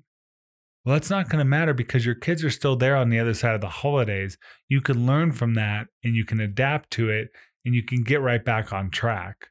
Well, 0.84 0.96
it's 0.96 1.10
not 1.10 1.28
going 1.28 1.38
to 1.38 1.48
matter 1.48 1.74
because 1.74 2.04
your 2.04 2.16
kids 2.16 2.42
are 2.42 2.50
still 2.50 2.74
there 2.74 2.96
on 2.96 3.08
the 3.08 3.20
other 3.20 3.34
side 3.34 3.54
of 3.54 3.60
the 3.60 3.68
holidays. 3.68 4.36
You 4.68 4.80
can 4.80 5.06
learn 5.06 5.30
from 5.32 5.54
that 5.54 5.86
and 6.02 6.16
you 6.16 6.24
can 6.24 6.40
adapt 6.40 6.90
to 6.92 7.08
it 7.08 7.28
and 7.64 7.74
you 7.74 7.84
can 7.84 8.02
get 8.02 8.20
right 8.20 8.44
back 8.44 8.72
on 8.72 8.90
track. 8.90 9.48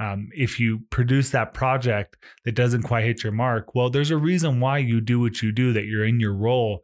Um, 0.00 0.30
if 0.34 0.58
you 0.58 0.80
produce 0.90 1.30
that 1.30 1.54
project 1.54 2.16
that 2.44 2.56
doesn't 2.56 2.82
quite 2.82 3.04
hit 3.04 3.22
your 3.22 3.32
mark, 3.32 3.76
well, 3.76 3.88
there's 3.88 4.10
a 4.10 4.16
reason 4.16 4.58
why 4.58 4.78
you 4.78 5.00
do 5.00 5.20
what 5.20 5.40
you 5.40 5.52
do, 5.52 5.72
that 5.72 5.84
you're 5.84 6.04
in 6.04 6.18
your 6.18 6.34
role. 6.34 6.82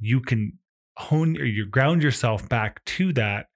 You 0.00 0.20
can 0.20 0.58
hone 0.96 1.36
or 1.36 1.44
you 1.44 1.66
ground 1.66 2.02
yourself 2.02 2.48
back 2.48 2.82
to 2.84 3.12
that 3.12 3.46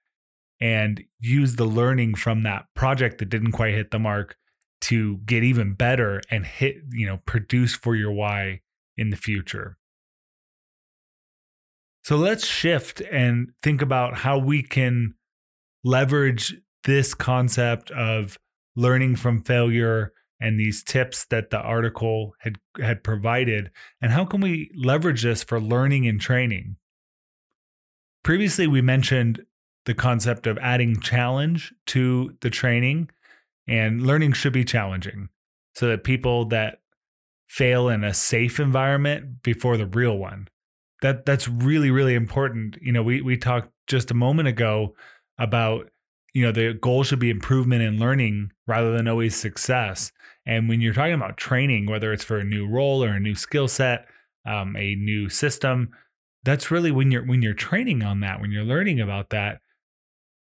and 0.61 1.03
use 1.19 1.55
the 1.55 1.65
learning 1.65 2.13
from 2.13 2.43
that 2.43 2.65
project 2.75 3.17
that 3.17 3.29
didn't 3.29 3.53
quite 3.53 3.73
hit 3.73 3.89
the 3.89 3.97
mark 3.97 4.37
to 4.81 5.17
get 5.25 5.43
even 5.43 5.73
better 5.73 6.21
and 6.29 6.45
hit, 6.45 6.75
you 6.91 7.07
know, 7.07 7.17
produce 7.25 7.73
for 7.73 7.95
your 7.95 8.11
why 8.11 8.59
in 8.97 9.09
the 9.09 9.17
future. 9.17 9.77
So 12.03 12.17
let's 12.17 12.45
shift 12.45 13.01
and 13.01 13.51
think 13.61 13.81
about 13.81 14.17
how 14.17 14.37
we 14.37 14.61
can 14.61 15.13
leverage 15.83 16.55
this 16.83 17.13
concept 17.13 17.91
of 17.91 18.37
learning 18.75 19.15
from 19.15 19.41
failure 19.41 20.11
and 20.39 20.59
these 20.59 20.83
tips 20.83 21.25
that 21.25 21.49
the 21.49 21.59
article 21.59 22.33
had 22.39 22.57
had 22.79 23.03
provided 23.03 23.71
and 24.01 24.11
how 24.11 24.25
can 24.25 24.41
we 24.41 24.69
leverage 24.75 25.23
this 25.23 25.43
for 25.43 25.59
learning 25.59 26.07
and 26.07 26.19
training 26.19 26.75
previously 28.23 28.67
we 28.67 28.81
mentioned 28.81 29.45
the 29.85 29.93
concept 29.93 30.47
of 30.47 30.57
adding 30.57 30.99
challenge 30.99 31.73
to 31.85 32.35
the 32.41 32.49
training 32.49 33.09
and 33.67 34.05
learning 34.05 34.33
should 34.33 34.53
be 34.53 34.65
challenging 34.65 35.29
so 35.75 35.87
that 35.87 36.03
people 36.03 36.45
that 36.45 36.79
fail 37.47 37.89
in 37.89 38.03
a 38.03 38.13
safe 38.13 38.59
environment 38.59 39.43
before 39.43 39.77
the 39.77 39.85
real 39.85 40.17
one. 40.17 40.47
That 41.01 41.25
that's 41.25 41.47
really 41.47 41.91
really 41.91 42.15
important. 42.15 42.77
You 42.81 42.91
know 42.91 43.03
we 43.03 43.21
we 43.21 43.37
talked 43.37 43.69
just 43.87 44.11
a 44.11 44.15
moment 44.15 44.47
ago 44.47 44.95
about 45.37 45.89
you 46.33 46.43
know 46.43 46.51
the 46.51 46.73
goal 46.73 47.03
should 47.03 47.19
be 47.19 47.29
improvement 47.29 47.81
in 47.81 47.99
learning 47.99 48.51
rather 48.67 48.91
than 48.95 49.07
always 49.07 49.35
success. 49.35 50.11
And 50.45 50.67
when 50.67 50.81
you're 50.81 50.93
talking 50.93 51.13
about 51.13 51.37
training 51.37 51.85
whether 51.85 52.11
it's 52.13 52.23
for 52.23 52.37
a 52.37 52.43
new 52.43 52.67
role 52.67 53.03
or 53.03 53.09
a 53.09 53.19
new 53.19 53.35
skill 53.35 53.67
set 53.67 54.07
um, 54.45 54.75
a 54.75 54.95
new 54.95 55.29
system 55.29 55.91
that's 56.43 56.69
really 56.69 56.91
when 56.91 57.11
you're 57.11 57.25
when 57.25 57.41
you're 57.41 57.53
training 57.53 58.03
on 58.03 58.19
that 58.19 58.41
when 58.41 58.51
you're 58.51 58.63
learning 58.63 58.99
about 58.99 59.29
that 59.29 59.61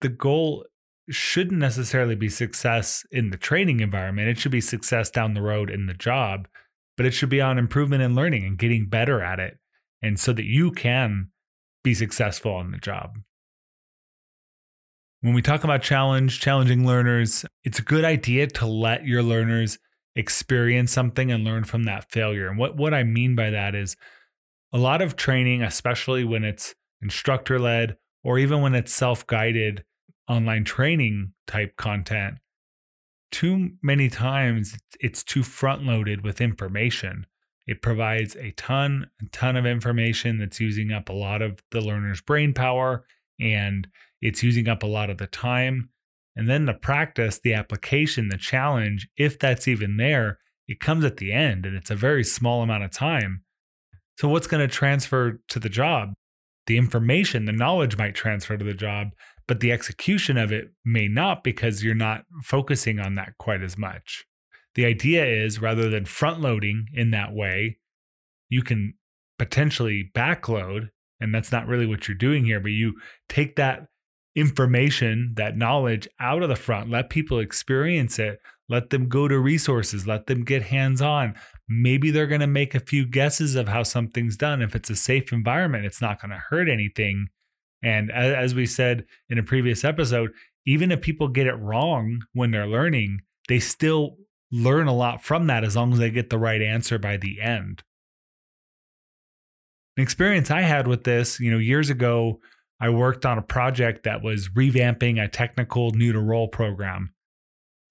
the 0.02 0.08
goal 0.10 0.66
shouldn't 1.08 1.60
necessarily 1.60 2.14
be 2.14 2.28
success 2.28 3.06
in 3.10 3.30
the 3.30 3.36
training 3.36 3.80
environment. 3.80 4.28
It 4.28 4.38
should 4.38 4.52
be 4.52 4.60
success 4.60 5.10
down 5.10 5.34
the 5.34 5.42
road 5.42 5.70
in 5.70 5.86
the 5.86 5.94
job, 5.94 6.48
but 6.96 7.06
it 7.06 7.12
should 7.12 7.28
be 7.28 7.40
on 7.40 7.58
improvement 7.58 8.02
and 8.02 8.14
learning 8.14 8.44
and 8.44 8.58
getting 8.58 8.86
better 8.86 9.22
at 9.22 9.38
it. 9.38 9.58
And 10.02 10.18
so 10.18 10.32
that 10.32 10.44
you 10.44 10.70
can 10.70 11.30
be 11.82 11.94
successful 11.94 12.54
on 12.54 12.70
the 12.70 12.78
job. 12.78 13.18
When 15.20 15.34
we 15.34 15.42
talk 15.42 15.64
about 15.64 15.82
challenge, 15.82 16.40
challenging 16.40 16.86
learners, 16.86 17.44
it's 17.64 17.78
a 17.78 17.82
good 17.82 18.04
idea 18.04 18.46
to 18.46 18.66
let 18.66 19.06
your 19.06 19.22
learners 19.22 19.78
experience 20.14 20.92
something 20.92 21.30
and 21.30 21.44
learn 21.44 21.64
from 21.64 21.84
that 21.84 22.10
failure. 22.10 22.48
And 22.48 22.58
what, 22.58 22.76
what 22.76 22.94
I 22.94 23.04
mean 23.04 23.34
by 23.34 23.50
that 23.50 23.74
is 23.74 23.96
a 24.72 24.78
lot 24.78 25.02
of 25.02 25.16
training, 25.16 25.62
especially 25.62 26.24
when 26.24 26.44
it's 26.44 26.74
instructor 27.02 27.58
led 27.58 27.96
or 28.24 28.38
even 28.38 28.60
when 28.60 28.74
it's 28.74 28.92
self 28.92 29.26
guided 29.26 29.84
online 30.28 30.64
training 30.64 31.32
type 31.46 31.76
content, 31.76 32.38
too 33.30 33.70
many 33.82 34.08
times 34.08 34.76
it's 35.00 35.22
too 35.22 35.42
front 35.42 35.82
loaded 35.82 36.24
with 36.24 36.40
information. 36.40 37.26
It 37.66 37.82
provides 37.82 38.36
a 38.36 38.52
ton, 38.52 39.10
a 39.20 39.28
ton 39.30 39.56
of 39.56 39.66
information 39.66 40.38
that's 40.38 40.60
using 40.60 40.92
up 40.92 41.08
a 41.08 41.12
lot 41.14 41.42
of 41.42 41.60
the 41.70 41.80
learner's 41.80 42.20
brain 42.20 42.54
power 42.54 43.04
and 43.40 43.88
it's 44.22 44.42
using 44.42 44.68
up 44.68 44.82
a 44.82 44.86
lot 44.86 45.10
of 45.10 45.18
the 45.18 45.26
time. 45.26 45.90
And 46.36 46.48
then 46.48 46.66
the 46.66 46.74
practice, 46.74 47.40
the 47.42 47.54
application, 47.54 48.28
the 48.28 48.36
challenge, 48.36 49.08
if 49.16 49.38
that's 49.38 49.66
even 49.66 49.96
there, 49.96 50.38
it 50.68 50.80
comes 50.80 51.04
at 51.04 51.16
the 51.16 51.32
end 51.32 51.66
and 51.66 51.76
it's 51.76 51.90
a 51.90 51.96
very 51.96 52.24
small 52.24 52.62
amount 52.62 52.84
of 52.84 52.90
time. 52.90 53.42
So, 54.18 54.28
what's 54.28 54.46
going 54.46 54.66
to 54.66 54.72
transfer 54.72 55.40
to 55.48 55.58
the 55.58 55.68
job? 55.68 56.14
The 56.66 56.78
information, 56.78 57.44
the 57.44 57.52
knowledge 57.52 57.96
might 57.96 58.14
transfer 58.14 58.56
to 58.56 58.64
the 58.64 58.74
job, 58.74 59.08
but 59.48 59.60
the 59.60 59.72
execution 59.72 60.36
of 60.36 60.52
it 60.52 60.72
may 60.84 61.08
not 61.08 61.44
because 61.44 61.84
you're 61.84 61.94
not 61.94 62.24
focusing 62.42 62.98
on 62.98 63.14
that 63.14 63.38
quite 63.38 63.62
as 63.62 63.78
much. 63.78 64.24
The 64.74 64.84
idea 64.84 65.24
is 65.24 65.60
rather 65.60 65.88
than 65.88 66.04
front 66.04 66.40
loading 66.40 66.86
in 66.92 67.10
that 67.12 67.32
way, 67.32 67.78
you 68.48 68.62
can 68.62 68.94
potentially 69.38 70.10
backload. 70.14 70.90
And 71.20 71.34
that's 71.34 71.52
not 71.52 71.66
really 71.66 71.86
what 71.86 72.06
you're 72.06 72.16
doing 72.16 72.44
here, 72.44 72.60
but 72.60 72.72
you 72.72 72.94
take 73.28 73.56
that 73.56 73.86
information, 74.34 75.32
that 75.36 75.56
knowledge 75.56 76.06
out 76.20 76.42
of 76.42 76.50
the 76.50 76.56
front, 76.56 76.90
let 76.90 77.08
people 77.08 77.38
experience 77.38 78.18
it, 78.18 78.38
let 78.68 78.90
them 78.90 79.08
go 79.08 79.26
to 79.28 79.38
resources, 79.38 80.06
let 80.06 80.26
them 80.26 80.44
get 80.44 80.62
hands 80.62 81.00
on. 81.00 81.34
Maybe 81.68 82.10
they're 82.10 82.26
going 82.26 82.42
to 82.42 82.46
make 82.46 82.74
a 82.74 82.80
few 82.80 83.06
guesses 83.06 83.54
of 83.54 83.68
how 83.68 83.82
something's 83.82 84.36
done. 84.36 84.60
If 84.60 84.76
it's 84.76 84.90
a 84.90 84.96
safe 84.96 85.32
environment, 85.32 85.86
it's 85.86 86.02
not 86.02 86.20
going 86.20 86.32
to 86.32 86.42
hurt 86.50 86.68
anything. 86.68 87.28
And 87.86 88.10
as 88.10 88.52
we 88.52 88.66
said 88.66 89.04
in 89.30 89.38
a 89.38 89.44
previous 89.44 89.84
episode, 89.84 90.32
even 90.66 90.90
if 90.90 91.00
people 91.00 91.28
get 91.28 91.46
it 91.46 91.54
wrong 91.54 92.22
when 92.32 92.50
they're 92.50 92.66
learning, 92.66 93.20
they 93.48 93.60
still 93.60 94.16
learn 94.50 94.88
a 94.88 94.92
lot 94.92 95.22
from 95.22 95.46
that 95.46 95.62
as 95.62 95.76
long 95.76 95.92
as 95.92 96.00
they 96.00 96.10
get 96.10 96.28
the 96.28 96.38
right 96.38 96.60
answer 96.60 96.98
by 96.98 97.16
the 97.16 97.40
end. 97.40 97.84
An 99.96 100.02
experience 100.02 100.50
I 100.50 100.62
had 100.62 100.88
with 100.88 101.04
this, 101.04 101.38
you 101.38 101.48
know, 101.48 101.58
years 101.58 101.88
ago, 101.88 102.40
I 102.80 102.90
worked 102.90 103.24
on 103.24 103.38
a 103.38 103.42
project 103.42 104.02
that 104.02 104.20
was 104.20 104.48
revamping 104.48 105.22
a 105.22 105.28
technical 105.28 105.92
new 105.92 106.12
to 106.12 106.20
role 106.20 106.48
program. 106.48 107.14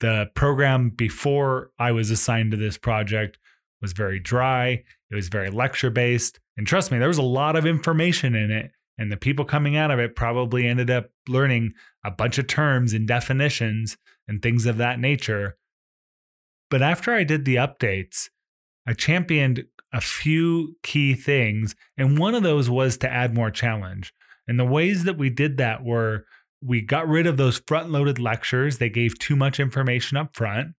The 0.01 0.29
program 0.35 0.89
before 0.89 1.71
I 1.79 1.93
was 1.93 2.11
assigned 2.11 2.51
to 2.51 2.57
this 2.57 2.77
project 2.77 3.39
was 3.81 3.93
very 3.93 4.19
dry, 4.19 4.83
it 5.09 5.15
was 5.15 5.29
very 5.29 5.49
lecture 5.49 5.89
based. 5.89 6.41
And 6.57 6.67
trust 6.67 6.91
me, 6.91 6.97
there 6.99 7.07
was 7.07 7.17
a 7.17 7.23
lot 7.23 7.55
of 7.55 7.65
information 7.65 8.36
in 8.36 8.51
it. 8.51 8.71
And 8.97 9.12
the 9.12 9.17
people 9.17 9.45
coming 9.45 9.75
out 9.75 9.91
of 9.91 9.99
it 9.99 10.15
probably 10.15 10.67
ended 10.67 10.89
up 10.89 11.10
learning 11.27 11.73
a 12.03 12.12
bunch 12.12 12.38
of 12.38 12.47
terms 12.47 12.93
and 12.93 13.08
definitions 13.08 13.97
and 14.27 14.41
things 14.41 14.65
of 14.65 14.77
that 14.77 14.99
nature 14.99 15.58
but 16.69 16.81
after 16.81 17.13
I 17.13 17.23
did 17.23 17.45
the 17.45 17.55
updates, 17.55 18.29
I 18.88 18.93
championed 18.93 19.65
a 19.93 20.01
few 20.01 20.75
key 20.84 21.13
things. 21.13 21.75
And 21.97 22.17
one 22.17 22.36
of 22.36 22.43
those 22.43 22.69
was 22.69 22.97
to 22.97 23.12
add 23.12 23.34
more 23.34 23.51
challenge. 23.51 24.13
And 24.47 24.60
the 24.60 24.65
ways 24.65 25.03
that 25.05 25.17
we 25.17 25.29
did 25.29 25.58
that 25.58 25.84
were 25.84 26.25
we 26.62 26.81
got 26.81 27.08
rid 27.08 27.27
of 27.27 27.38
those 27.38 27.62
front 27.67 27.91
loaded 27.91 28.19
lectures, 28.19 28.77
they 28.77 28.89
gave 28.89 29.19
too 29.19 29.36
much 29.36 29.60
information 29.60 30.17
up 30.17 30.36
front. 30.36 30.69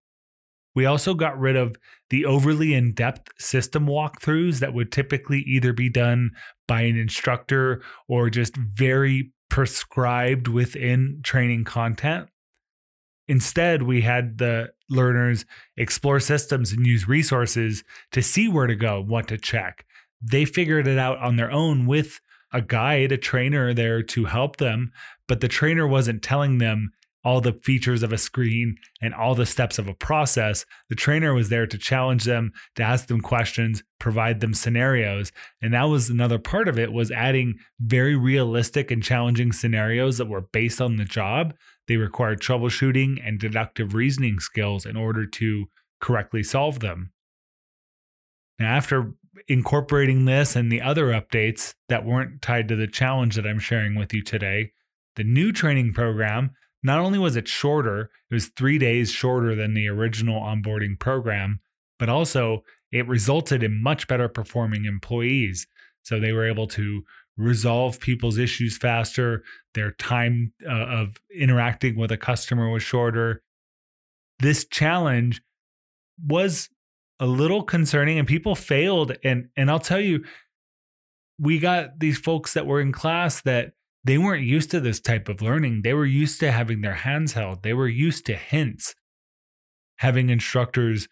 We 0.77 0.85
also 0.85 1.15
got 1.15 1.39
rid 1.39 1.55
of 1.55 1.75
the 2.11 2.25
overly 2.25 2.75
in 2.75 2.93
depth 2.93 3.31
system 3.39 3.87
walkthroughs 3.87 4.59
that 4.59 4.75
would 4.75 4.91
typically 4.91 5.39
either 5.39 5.73
be 5.73 5.89
done 5.89 6.29
by 6.67 6.81
an 6.81 6.95
instructor 6.95 7.81
or 8.07 8.29
just 8.29 8.55
very 8.55 9.31
prescribed 9.49 10.47
within 10.47 11.21
training 11.23 11.63
content. 11.63 12.29
Instead, 13.27 13.81
we 13.81 14.01
had 14.01 14.37
the 14.37 14.69
learners 14.87 15.45
explore 15.77 16.19
systems 16.19 16.71
and 16.71 16.85
use 16.85 17.07
resources 17.07 17.83
to 18.11 18.21
see 18.21 18.47
where 18.47 18.67
to 18.67 18.75
go, 18.75 19.01
what 19.01 19.27
to 19.29 19.37
check. 19.39 19.83
They 20.21 20.45
figured 20.45 20.87
it 20.87 20.99
out 20.99 21.17
on 21.17 21.37
their 21.37 21.51
own 21.51 21.87
with 21.87 22.19
a 22.53 22.61
guide, 22.61 23.11
a 23.11 23.17
trainer 23.17 23.73
there 23.73 24.03
to 24.03 24.25
help 24.25 24.57
them, 24.57 24.91
but 25.27 25.41
the 25.41 25.47
trainer 25.47 25.87
wasn't 25.87 26.21
telling 26.21 26.59
them 26.59 26.91
all 27.27 27.41
the 27.41 27.59
features 27.61 28.03
of 28.03 28.13
a 28.13 28.17
screen 28.17 28.77
and 29.01 29.13
all 29.13 29.35
the 29.35 29.45
steps 29.45 29.77
of 29.77 29.89
a 29.89 29.93
process. 29.93 30.65
The 30.87 30.95
trainer 30.95 31.33
was 31.33 31.49
there 31.49 31.67
to 31.67 31.77
challenge 31.77 32.23
them, 32.23 32.53
to 32.77 32.83
ask 32.83 33.07
them 33.07 33.19
questions, 33.19 33.83
provide 33.99 34.39
them 34.39 34.53
scenarios. 34.53 35.33
And 35.61 35.73
that 35.73 35.89
was 35.89 36.09
another 36.09 36.39
part 36.39 36.69
of 36.69 36.79
it 36.79 36.93
was 36.93 37.11
adding 37.11 37.55
very 37.81 38.15
realistic 38.15 38.91
and 38.91 39.03
challenging 39.03 39.51
scenarios 39.51 40.17
that 40.19 40.29
were 40.29 40.47
based 40.53 40.79
on 40.79 40.95
the 40.95 41.03
job 41.03 41.53
they 41.89 41.97
required 41.97 42.39
troubleshooting 42.39 43.17
and 43.21 43.41
deductive 43.41 43.93
reasoning 43.93 44.39
skills 44.39 44.85
in 44.85 44.95
order 44.95 45.25
to 45.25 45.65
correctly 45.99 46.43
solve 46.43 46.79
them. 46.79 47.11
Now, 48.57 48.73
after 48.73 49.11
incorporating 49.49 50.23
this 50.23 50.55
and 50.55 50.71
the 50.71 50.81
other 50.81 51.07
updates 51.07 51.73
that 51.89 52.05
weren't 52.05 52.41
tied 52.41 52.69
to 52.69 52.77
the 52.77 52.87
challenge 52.87 53.35
that 53.35 53.45
I'm 53.45 53.59
sharing 53.59 53.95
with 53.95 54.13
you 54.13 54.23
today, 54.23 54.71
the 55.17 55.25
new 55.25 55.51
training 55.51 55.93
program 55.93 56.51
not 56.83 56.99
only 56.99 57.19
was 57.19 57.35
it 57.35 57.47
shorter, 57.47 58.09
it 58.29 58.33
was 58.33 58.47
three 58.47 58.77
days 58.77 59.11
shorter 59.11 59.55
than 59.55 59.73
the 59.73 59.87
original 59.87 60.41
onboarding 60.41 60.99
program, 60.99 61.59
but 61.99 62.09
also 62.09 62.63
it 62.91 63.07
resulted 63.07 63.63
in 63.63 63.81
much 63.81 64.07
better 64.07 64.29
performing 64.29 64.85
employees. 64.85 65.67
So 66.03 66.19
they 66.19 66.31
were 66.31 66.47
able 66.47 66.67
to 66.67 67.03
resolve 67.35 67.99
people's 67.99 68.37
issues 68.37 68.77
faster. 68.77 69.43
Their 69.73 69.91
time 69.91 70.53
uh, 70.65 70.71
of 70.71 71.17
interacting 71.35 71.97
with 71.97 72.11
a 72.11 72.17
customer 72.17 72.69
was 72.69 72.83
shorter. 72.83 73.41
This 74.39 74.65
challenge 74.65 75.41
was 76.25 76.69
a 77.19 77.25
little 77.25 77.63
concerning 77.63 78.19
and 78.19 78.27
people 78.27 78.55
failed 78.55 79.17
and 79.23 79.49
and 79.55 79.71
I'll 79.71 79.79
tell 79.79 79.99
you 79.99 80.23
we 81.39 81.59
got 81.59 81.99
these 81.99 82.17
folks 82.17 82.53
that 82.53 82.65
were 82.65 82.81
in 82.81 82.91
class 82.91 83.41
that 83.41 83.73
they 84.07 84.17
weren't 84.17 84.45
used 84.45 84.71
to 84.71 84.79
this 84.79 84.99
type 84.99 85.27
of 85.27 85.41
learning. 85.41 85.81
They 85.83 85.93
were 85.93 86.05
used 86.05 86.39
to 86.39 86.51
having 86.51 86.81
their 86.81 86.95
hands 86.95 87.33
held. 87.33 87.63
They 87.63 87.73
were 87.73 87.87
used 87.87 88.25
to 88.27 88.35
hints, 88.35 88.95
having 89.97 90.29
instructors 90.29 91.07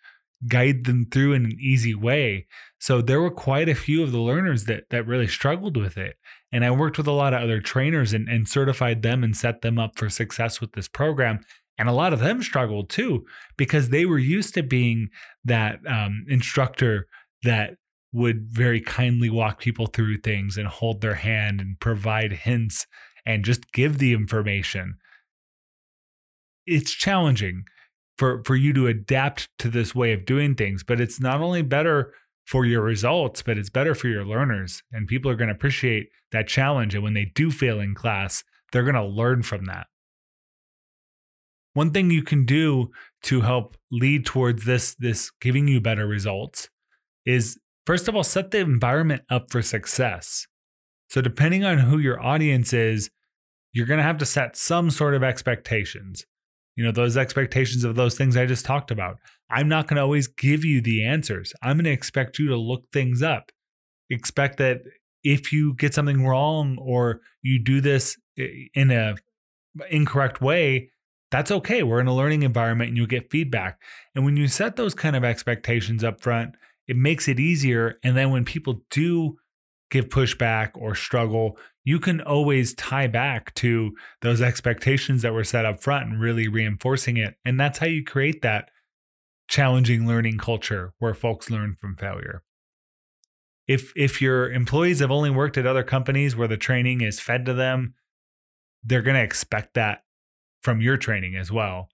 guide 0.47 0.85
them 0.85 1.07
through 1.11 1.33
in 1.33 1.45
an 1.45 1.57
easy 1.59 1.95
way. 1.95 2.47
So 2.79 3.01
there 3.01 3.21
were 3.21 3.31
quite 3.31 3.69
a 3.69 3.75
few 3.75 4.03
of 4.03 4.11
the 4.11 4.19
learners 4.19 4.65
that 4.65 4.85
that 4.89 5.07
really 5.07 5.27
struggled 5.27 5.77
with 5.77 5.97
it. 5.97 6.15
And 6.51 6.63
I 6.63 6.71
worked 6.71 6.97
with 6.97 7.07
a 7.07 7.11
lot 7.11 7.33
of 7.33 7.41
other 7.41 7.59
trainers 7.59 8.13
and, 8.13 8.29
and 8.29 8.47
certified 8.47 9.01
them 9.01 9.23
and 9.23 9.35
set 9.35 9.61
them 9.61 9.77
up 9.77 9.97
for 9.97 10.09
success 10.09 10.61
with 10.61 10.73
this 10.73 10.87
program. 10.87 11.39
And 11.77 11.89
a 11.89 11.93
lot 11.93 12.13
of 12.13 12.19
them 12.19 12.41
struggled 12.41 12.89
too 12.89 13.25
because 13.57 13.89
they 13.89 14.05
were 14.05 14.19
used 14.19 14.53
to 14.53 14.63
being 14.63 15.09
that 15.43 15.79
um, 15.87 16.25
instructor 16.29 17.07
that 17.43 17.75
would 18.15 18.47
very 18.49 18.79
kindly 18.79 19.29
walk 19.29 19.59
people 19.59 19.87
through 19.87 20.15
things 20.15 20.55
and 20.55 20.67
hold 20.67 21.01
their 21.01 21.15
hand 21.15 21.59
and 21.59 21.77
provide 21.81 22.31
hints 22.31 22.87
and 23.25 23.43
just 23.43 23.73
give 23.73 23.97
the 23.97 24.13
information. 24.13 24.95
It's 26.65 26.93
challenging 26.93 27.65
for 28.17 28.41
for 28.45 28.55
you 28.55 28.71
to 28.71 28.87
adapt 28.87 29.49
to 29.59 29.67
this 29.67 29.93
way 29.93 30.13
of 30.13 30.25
doing 30.25 30.55
things 30.55 30.81
but 30.81 31.01
it's 31.01 31.19
not 31.19 31.41
only 31.41 31.61
better 31.61 32.13
for 32.45 32.65
your 32.65 32.81
results 32.81 33.41
but 33.41 33.57
it's 33.57 33.69
better 33.69 33.93
for 33.93 34.07
your 34.07 34.23
learners. 34.23 34.81
And 34.93 35.07
people 35.07 35.29
are 35.29 35.35
going 35.35 35.49
to 35.49 35.55
appreciate 35.55 36.07
that 36.31 36.47
challenge. 36.47 36.95
And 36.95 37.03
when 37.03 37.15
they 37.15 37.25
do 37.35 37.51
fail 37.51 37.81
in 37.81 37.93
class 37.93 38.45
they're 38.71 38.83
going 38.83 38.95
to 38.95 39.03
learn 39.03 39.43
from 39.43 39.65
that. 39.65 39.87
One 41.73 41.91
thing 41.91 42.09
you 42.11 42.23
can 42.23 42.45
do 42.45 42.91
to 43.23 43.41
help 43.41 43.75
lead 43.91 44.25
towards 44.25 44.63
this 44.63 44.95
this 44.95 45.31
giving 45.41 45.67
you 45.67 45.81
better 45.81 46.07
results 46.07 46.69
is 47.25 47.59
first 47.85 48.07
of 48.07 48.15
all 48.15 48.23
set 48.23 48.51
the 48.51 48.59
environment 48.59 49.21
up 49.29 49.51
for 49.51 49.61
success 49.61 50.47
so 51.09 51.21
depending 51.21 51.63
on 51.63 51.77
who 51.79 51.97
your 51.97 52.21
audience 52.21 52.73
is 52.73 53.09
you're 53.73 53.85
going 53.85 53.97
to 53.97 54.03
have 54.03 54.17
to 54.17 54.25
set 54.25 54.55
some 54.55 54.89
sort 54.89 55.13
of 55.13 55.23
expectations 55.23 56.25
you 56.75 56.83
know, 56.83 56.91
those 56.91 57.15
expectations 57.17 57.83
of 57.83 57.95
those 57.95 58.15
things 58.15 58.35
I 58.35 58.45
just 58.45 58.65
talked 58.65 58.91
about. 58.91 59.17
I'm 59.49 59.69
not 59.69 59.87
going 59.87 59.95
to 59.95 60.01
always 60.01 60.27
give 60.27 60.65
you 60.65 60.81
the 60.81 61.05
answers. 61.05 61.53
I'm 61.61 61.77
going 61.77 61.85
to 61.85 61.91
expect 61.91 62.37
you 62.37 62.49
to 62.49 62.57
look 62.57 62.83
things 62.91 63.21
up. 63.21 63.51
Expect 64.09 64.57
that 64.57 64.81
if 65.23 65.51
you 65.51 65.73
get 65.75 65.93
something 65.93 66.25
wrong 66.25 66.77
or 66.79 67.21
you 67.41 67.63
do 67.63 67.81
this 67.81 68.17
in 68.35 68.91
a 68.91 69.15
incorrect 69.89 70.41
way, 70.41 70.89
that's 71.31 71.51
okay. 71.51 71.83
We're 71.83 72.01
in 72.01 72.07
a 72.07 72.15
learning 72.15 72.43
environment 72.43 72.89
and 72.89 72.97
you'll 72.97 73.07
get 73.07 73.31
feedback. 73.31 73.79
And 74.13 74.25
when 74.25 74.37
you 74.37 74.47
set 74.47 74.75
those 74.75 74.93
kind 74.93 75.15
of 75.15 75.23
expectations 75.23 76.03
up 76.03 76.21
front, 76.21 76.55
it 76.87 76.97
makes 76.97 77.27
it 77.27 77.39
easier. 77.39 77.99
And 78.03 78.15
then 78.15 78.31
when 78.31 78.45
people 78.45 78.81
do 78.89 79.37
give 79.91 80.09
pushback 80.09 80.71
or 80.75 80.95
struggle, 80.95 81.57
you 81.83 81.99
can 81.99 82.21
always 82.21 82.73
tie 82.75 83.07
back 83.07 83.53
to 83.55 83.91
those 84.21 84.41
expectations 84.41 85.21
that 85.21 85.33
were 85.33 85.43
set 85.43 85.65
up 85.65 85.81
front 85.81 86.09
and 86.09 86.19
really 86.19 86.47
reinforcing 86.47 87.17
it. 87.17 87.35
And 87.45 87.59
that's 87.59 87.77
how 87.79 87.85
you 87.87 88.03
create 88.03 88.41
that 88.41 88.69
challenging 89.47 90.07
learning 90.07 90.37
culture 90.37 90.93
where 90.97 91.13
folks 91.13 91.49
learn 91.49 91.75
from 91.75 91.95
failure. 91.95 92.43
If 93.67 93.93
if 93.95 94.21
your 94.21 94.51
employees 94.51 94.99
have 94.99 95.11
only 95.11 95.29
worked 95.29 95.57
at 95.57 95.65
other 95.65 95.83
companies 95.83 96.35
where 96.35 96.47
the 96.47 96.57
training 96.57 97.01
is 97.01 97.19
fed 97.19 97.45
to 97.45 97.53
them, 97.53 97.93
they're 98.83 99.01
going 99.01 99.15
to 99.15 99.23
expect 99.23 99.73
that 99.73 100.03
from 100.61 100.81
your 100.81 100.97
training 100.97 101.35
as 101.35 101.51
well. 101.51 101.89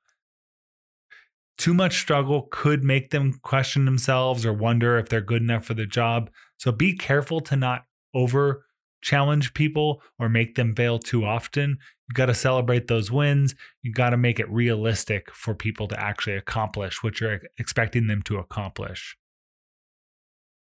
Too 1.61 1.75
much 1.75 1.99
struggle 1.99 2.47
could 2.49 2.83
make 2.83 3.11
them 3.11 3.33
question 3.43 3.85
themselves 3.85 4.47
or 4.47 4.51
wonder 4.51 4.97
if 4.97 5.09
they're 5.09 5.21
good 5.21 5.43
enough 5.43 5.63
for 5.63 5.75
the 5.75 5.85
job. 5.85 6.31
So 6.57 6.71
be 6.71 6.97
careful 6.97 7.39
to 7.41 7.55
not 7.55 7.85
over 8.15 8.65
challenge 9.03 9.53
people 9.53 10.01
or 10.17 10.27
make 10.27 10.55
them 10.55 10.73
fail 10.73 10.97
too 10.97 11.23
often. 11.23 11.77
You 12.09 12.15
got 12.15 12.25
to 12.25 12.33
celebrate 12.33 12.87
those 12.87 13.11
wins. 13.11 13.53
You 13.83 13.93
got 13.93 14.09
to 14.09 14.17
make 14.17 14.39
it 14.39 14.49
realistic 14.49 15.29
for 15.35 15.53
people 15.53 15.87
to 15.89 16.03
actually 16.03 16.35
accomplish 16.35 17.03
what 17.03 17.19
you're 17.19 17.41
expecting 17.59 18.07
them 18.07 18.23
to 18.23 18.39
accomplish. 18.39 19.15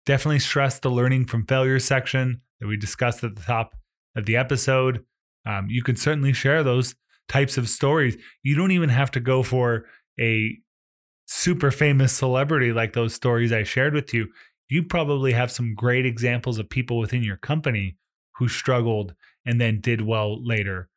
Definitely 0.05 0.39
stress 0.39 0.79
the 0.79 0.89
learning 0.89 1.27
from 1.27 1.47
failure 1.47 1.81
section 1.81 2.43
that 2.61 2.69
we 2.69 2.77
discussed 2.77 3.25
at 3.25 3.35
the 3.35 3.43
top 3.43 3.75
of 4.15 4.27
the 4.27 4.37
episode. 4.37 5.05
Um, 5.45 5.67
you 5.69 5.83
can 5.83 5.97
certainly 5.97 6.33
share 6.33 6.63
those 6.63 6.95
types 7.29 7.59
of 7.59 7.69
stories. 7.69 8.17
You 8.45 8.55
don't 8.55 8.71
even 8.71 8.91
have 8.91 9.11
to 9.11 9.19
go 9.19 9.43
for 9.43 9.87
a 10.21 10.57
super 11.27 11.71
famous 11.71 12.13
celebrity 12.13 12.73
like 12.73 12.93
those 12.93 13.15
stories 13.15 13.53
I 13.53 13.65
shared 13.65 13.95
with 13.95 14.15
you. 14.15 14.29
You 14.69 14.83
probably 14.83 15.33
have 15.33 15.51
some 15.51 15.75
great 15.75 16.07
examples 16.07 16.59
of 16.59 16.69
people 16.69 16.99
within 16.99 17.23
your 17.23 17.37
company 17.37 17.97
who 18.37 18.49
struggled 18.49 19.15
and 19.45 19.61
then 19.61 19.81
did 19.81 20.01
well 20.01 20.45
later. 20.45 20.89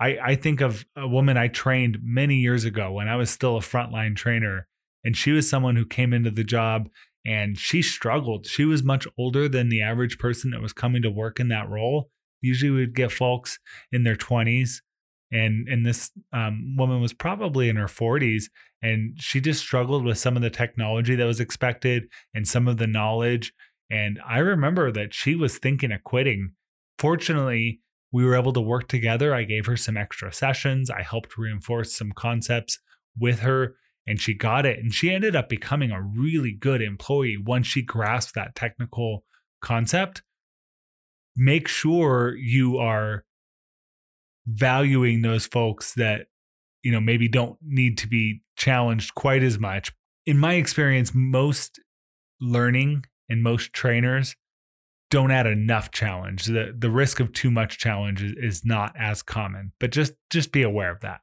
I, 0.00 0.18
I 0.22 0.34
think 0.36 0.60
of 0.60 0.86
a 0.96 1.08
woman 1.08 1.36
I 1.36 1.48
trained 1.48 1.98
many 2.02 2.36
years 2.36 2.64
ago 2.64 2.92
when 2.92 3.08
I 3.08 3.16
was 3.16 3.30
still 3.30 3.56
a 3.56 3.60
frontline 3.60 4.14
trainer, 4.14 4.68
and 5.04 5.16
she 5.16 5.32
was 5.32 5.48
someone 5.48 5.76
who 5.76 5.84
came 5.84 6.12
into 6.12 6.30
the 6.30 6.44
job 6.44 6.88
and 7.26 7.58
she 7.58 7.82
struggled. 7.82 8.46
She 8.46 8.64
was 8.64 8.82
much 8.82 9.06
older 9.18 9.48
than 9.48 9.68
the 9.68 9.82
average 9.82 10.18
person 10.18 10.50
that 10.52 10.62
was 10.62 10.72
coming 10.72 11.02
to 11.02 11.10
work 11.10 11.40
in 11.40 11.48
that 11.48 11.68
role. 11.68 12.10
Usually, 12.40 12.70
we'd 12.70 12.94
get 12.94 13.10
folks 13.10 13.58
in 13.92 14.04
their 14.04 14.14
20s, 14.14 14.80
and 15.30 15.68
and 15.68 15.84
this 15.84 16.10
um, 16.32 16.74
woman 16.76 17.00
was 17.00 17.12
probably 17.12 17.68
in 17.68 17.76
her 17.76 17.86
40s, 17.86 18.44
and 18.82 19.20
she 19.20 19.40
just 19.40 19.60
struggled 19.60 20.04
with 20.04 20.18
some 20.18 20.36
of 20.36 20.42
the 20.42 20.50
technology 20.50 21.14
that 21.14 21.24
was 21.24 21.40
expected 21.40 22.04
and 22.34 22.46
some 22.46 22.68
of 22.68 22.78
the 22.78 22.86
knowledge. 22.86 23.52
And 23.90 24.20
I 24.26 24.38
remember 24.38 24.92
that 24.92 25.14
she 25.14 25.34
was 25.34 25.58
thinking 25.58 25.92
of 25.92 26.04
quitting 26.04 26.52
Fortunately, 26.98 27.80
we 28.10 28.24
were 28.24 28.34
able 28.34 28.52
to 28.52 28.60
work 28.60 28.88
together. 28.88 29.34
I 29.34 29.44
gave 29.44 29.66
her 29.66 29.76
some 29.76 29.96
extra 29.96 30.32
sessions. 30.32 30.90
I 30.90 31.02
helped 31.02 31.38
reinforce 31.38 31.96
some 31.96 32.12
concepts 32.12 32.78
with 33.18 33.40
her, 33.40 33.76
and 34.06 34.20
she 34.20 34.34
got 34.34 34.66
it. 34.66 34.78
And 34.78 34.92
she 34.92 35.12
ended 35.12 35.36
up 35.36 35.48
becoming 35.48 35.92
a 35.92 36.02
really 36.02 36.52
good 36.52 36.82
employee 36.82 37.36
once 37.36 37.66
she 37.66 37.82
grasped 37.82 38.34
that 38.34 38.54
technical 38.54 39.24
concept. 39.62 40.22
Make 41.36 41.68
sure 41.68 42.34
you 42.36 42.78
are 42.78 43.24
valuing 44.48 45.22
those 45.22 45.46
folks 45.46 45.94
that 45.94 46.26
you 46.82 46.92
know 46.92 47.00
maybe 47.00 47.28
don't 47.28 47.58
need 47.62 47.98
to 47.98 48.08
be 48.08 48.42
challenged 48.56 49.14
quite 49.14 49.42
as 49.42 49.58
much 49.58 49.92
in 50.26 50.38
my 50.38 50.54
experience 50.54 51.12
most 51.14 51.80
learning 52.40 53.04
and 53.28 53.42
most 53.42 53.72
trainers 53.72 54.36
don't 55.10 55.30
add 55.30 55.46
enough 55.46 55.90
challenge. 55.90 56.44
The 56.44 56.74
the 56.78 56.90
risk 56.90 57.20
of 57.20 57.32
too 57.32 57.50
much 57.50 57.78
challenge 57.78 58.22
is, 58.22 58.32
is 58.36 58.64
not 58.64 58.94
as 58.98 59.22
common, 59.22 59.72
but 59.80 59.90
just 59.90 60.12
just 60.30 60.52
be 60.52 60.62
aware 60.62 60.90
of 60.90 61.00
that. 61.00 61.20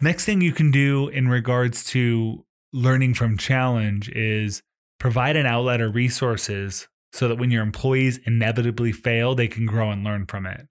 Next 0.00 0.24
thing 0.24 0.40
you 0.40 0.52
can 0.52 0.70
do 0.70 1.08
in 1.08 1.28
regards 1.28 1.84
to 1.90 2.44
learning 2.72 3.14
from 3.14 3.36
challenge 3.36 4.08
is 4.10 4.62
provide 4.98 5.36
an 5.36 5.46
outlet 5.46 5.80
or 5.80 5.90
resources 5.90 6.88
so 7.12 7.28
that 7.28 7.36
when 7.36 7.50
your 7.50 7.62
employees 7.62 8.20
inevitably 8.26 8.92
fail, 8.92 9.34
they 9.34 9.48
can 9.48 9.64
grow 9.64 9.90
and 9.90 10.04
learn 10.04 10.26
from 10.26 10.46
it. 10.46 10.66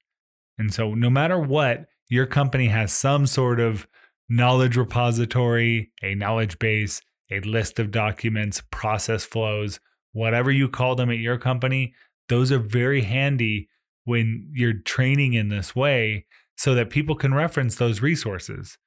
And 0.57 0.73
so 0.73 0.93
no 0.93 1.09
matter 1.09 1.39
what, 1.39 1.85
your 2.09 2.25
company 2.25 2.67
has 2.67 2.93
some 2.93 3.25
sort 3.25 3.59
of 3.59 3.87
knowledge 4.29 4.77
repository, 4.77 5.91
a 6.03 6.15
knowledge 6.15 6.59
base, 6.59 7.01
a 7.31 7.39
list 7.41 7.79
of 7.79 7.91
documents, 7.91 8.61
process 8.71 9.25
flows, 9.25 9.79
whatever 10.13 10.51
you 10.51 10.69
call 10.69 10.95
them 10.95 11.09
at 11.09 11.17
your 11.17 11.37
company, 11.37 11.93
those 12.29 12.51
are 12.51 12.59
very 12.59 13.01
handy 13.01 13.69
when 14.05 14.49
you're 14.53 14.73
training 14.73 15.33
in 15.33 15.49
this 15.49 15.75
way 15.75 16.25
so 16.55 16.73
that 16.75 16.89
people 16.89 17.15
can 17.15 17.33
reference 17.33 17.75
those 17.75 18.01
resources. 18.01 18.77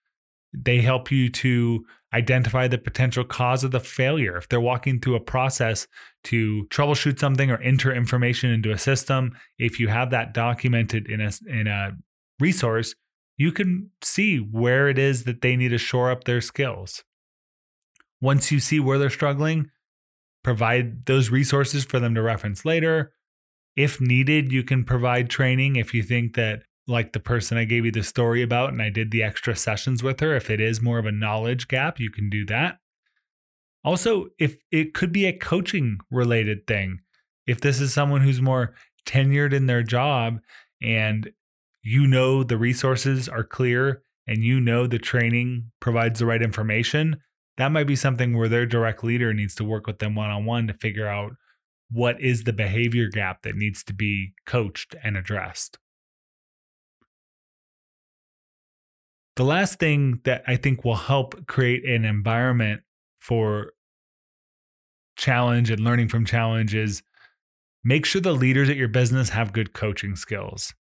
They 0.52 0.80
help 0.80 1.10
you 1.10 1.28
to 1.30 1.84
identify 2.14 2.68
the 2.68 2.78
potential 2.78 3.24
cause 3.24 3.64
of 3.64 3.70
the 3.70 3.80
failure. 3.80 4.36
If 4.36 4.48
they're 4.48 4.60
walking 4.60 4.98
through 4.98 5.16
a 5.16 5.20
process 5.20 5.86
to 6.24 6.66
troubleshoot 6.70 7.18
something 7.18 7.50
or 7.50 7.58
enter 7.58 7.92
information 7.92 8.50
into 8.50 8.70
a 8.70 8.78
system, 8.78 9.36
if 9.58 9.78
you 9.78 9.88
have 9.88 10.10
that 10.10 10.32
documented 10.32 11.08
in 11.08 11.20
a, 11.20 11.30
in 11.46 11.66
a 11.66 11.92
resource, 12.40 12.94
you 13.36 13.52
can 13.52 13.90
see 14.02 14.38
where 14.38 14.88
it 14.88 14.98
is 14.98 15.24
that 15.24 15.42
they 15.42 15.54
need 15.54 15.68
to 15.68 15.78
shore 15.78 16.10
up 16.10 16.24
their 16.24 16.40
skills. 16.40 17.04
Once 18.20 18.50
you 18.50 18.58
see 18.58 18.80
where 18.80 18.98
they're 18.98 19.10
struggling, 19.10 19.70
provide 20.42 21.06
those 21.06 21.30
resources 21.30 21.84
for 21.84 22.00
them 22.00 22.14
to 22.14 22.22
reference 22.22 22.64
later. 22.64 23.12
If 23.76 24.00
needed, 24.00 24.50
you 24.50 24.64
can 24.64 24.82
provide 24.82 25.30
training 25.30 25.76
if 25.76 25.94
you 25.94 26.02
think 26.02 26.34
that, 26.34 26.62
like 26.88 27.12
the 27.12 27.20
person 27.20 27.58
I 27.58 27.64
gave 27.64 27.84
you 27.84 27.92
the 27.92 28.02
story 28.02 28.42
about, 28.42 28.70
and 28.72 28.80
I 28.80 28.88
did 28.88 29.10
the 29.10 29.22
extra 29.22 29.54
sessions 29.54 30.02
with 30.02 30.20
her, 30.20 30.34
if 30.34 30.48
it 30.48 30.60
is 30.60 30.80
more 30.80 30.98
of 30.98 31.06
a 31.06 31.12
knowledge 31.12 31.68
gap, 31.68 32.00
you 32.00 32.10
can 32.10 32.30
do 32.30 32.46
that. 32.46 32.78
Also, 33.84 34.28
if 34.38 34.56
it 34.72 34.94
could 34.94 35.12
be 35.12 35.26
a 35.26 35.36
coaching 35.36 35.98
related 36.10 36.66
thing, 36.66 37.00
if 37.46 37.60
this 37.60 37.80
is 37.80 37.92
someone 37.92 38.22
who's 38.22 38.40
more 38.40 38.74
tenured 39.06 39.52
in 39.52 39.66
their 39.66 39.82
job 39.82 40.40
and 40.82 41.30
you 41.82 42.06
know 42.06 42.42
the 42.42 42.58
resources 42.58 43.28
are 43.28 43.44
clear 43.44 44.02
and 44.26 44.42
you 44.42 44.60
know 44.60 44.86
the 44.86 44.98
training 44.98 45.70
provides 45.80 46.18
the 46.18 46.26
right 46.26 46.42
information, 46.42 47.18
that 47.56 47.72
might 47.72 47.86
be 47.86 47.96
something 47.96 48.36
where 48.36 48.48
their 48.48 48.66
direct 48.66 49.04
leader 49.04 49.32
needs 49.34 49.54
to 49.54 49.64
work 49.64 49.86
with 49.86 49.98
them 49.98 50.14
one 50.14 50.30
on 50.30 50.44
one 50.44 50.66
to 50.66 50.74
figure 50.74 51.06
out 51.06 51.32
what 51.90 52.20
is 52.20 52.44
the 52.44 52.52
behavior 52.52 53.08
gap 53.08 53.42
that 53.42 53.56
needs 53.56 53.82
to 53.84 53.94
be 53.94 54.32
coached 54.46 54.94
and 55.02 55.16
addressed. 55.16 55.78
The 59.38 59.44
last 59.44 59.78
thing 59.78 60.20
that 60.24 60.42
I 60.46 60.56
think 60.56 60.84
will 60.84 60.96
help 60.96 61.46
create 61.46 61.84
an 61.88 62.04
environment 62.04 62.82
for 63.18 63.72
challenge 65.16 65.70
and 65.70 65.80
learning 65.80 66.08
from 66.08 66.26
challenge 66.26 66.74
is 66.74 67.02
make 67.82 68.04
sure 68.04 68.20
the 68.20 68.32
leaders 68.32 68.68
at 68.68 68.76
your 68.76 68.88
business 68.88 69.30
have 69.30 69.52
good 69.52 69.72
coaching 69.72 70.16
skills. 70.16 70.74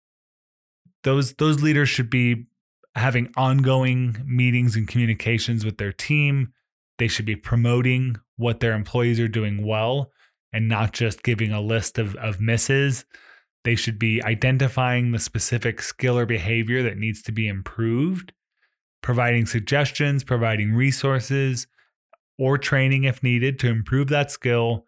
Those 1.03 1.33
those 1.35 1.61
leaders 1.61 1.87
should 1.87 2.09
be 2.09 2.47
having 2.95 3.31
ongoing 3.37 4.17
meetings 4.25 4.75
and 4.75 4.87
communications 4.87 5.63
with 5.63 5.77
their 5.77 5.93
team 5.93 6.51
they 6.97 7.07
should 7.07 7.25
be 7.25 7.35
promoting 7.35 8.17
what 8.37 8.59
their 8.59 8.73
employees 8.73 9.19
are 9.19 9.27
doing 9.27 9.65
well 9.65 10.11
and 10.51 10.67
not 10.67 10.93
just 10.93 11.23
giving 11.23 11.51
a 11.51 11.61
list 11.61 11.97
of, 11.99 12.15
of 12.15 12.41
misses. 12.41 13.05
They 13.63 13.75
should 13.75 13.99
be 13.99 14.23
identifying 14.23 15.11
the 15.11 15.19
specific 15.19 15.81
skill 15.81 16.17
or 16.17 16.25
behavior 16.25 16.83
that 16.83 16.97
needs 16.97 17.21
to 17.23 17.31
be 17.31 17.47
improved, 17.47 18.33
providing 19.07 19.45
suggestions, 19.45 20.21
providing 20.21 20.73
resources 20.73 21.65
or 22.37 22.57
training 22.57 23.05
if 23.05 23.23
needed 23.23 23.57
to 23.57 23.69
improve 23.69 24.09
that 24.09 24.29
skill. 24.29 24.85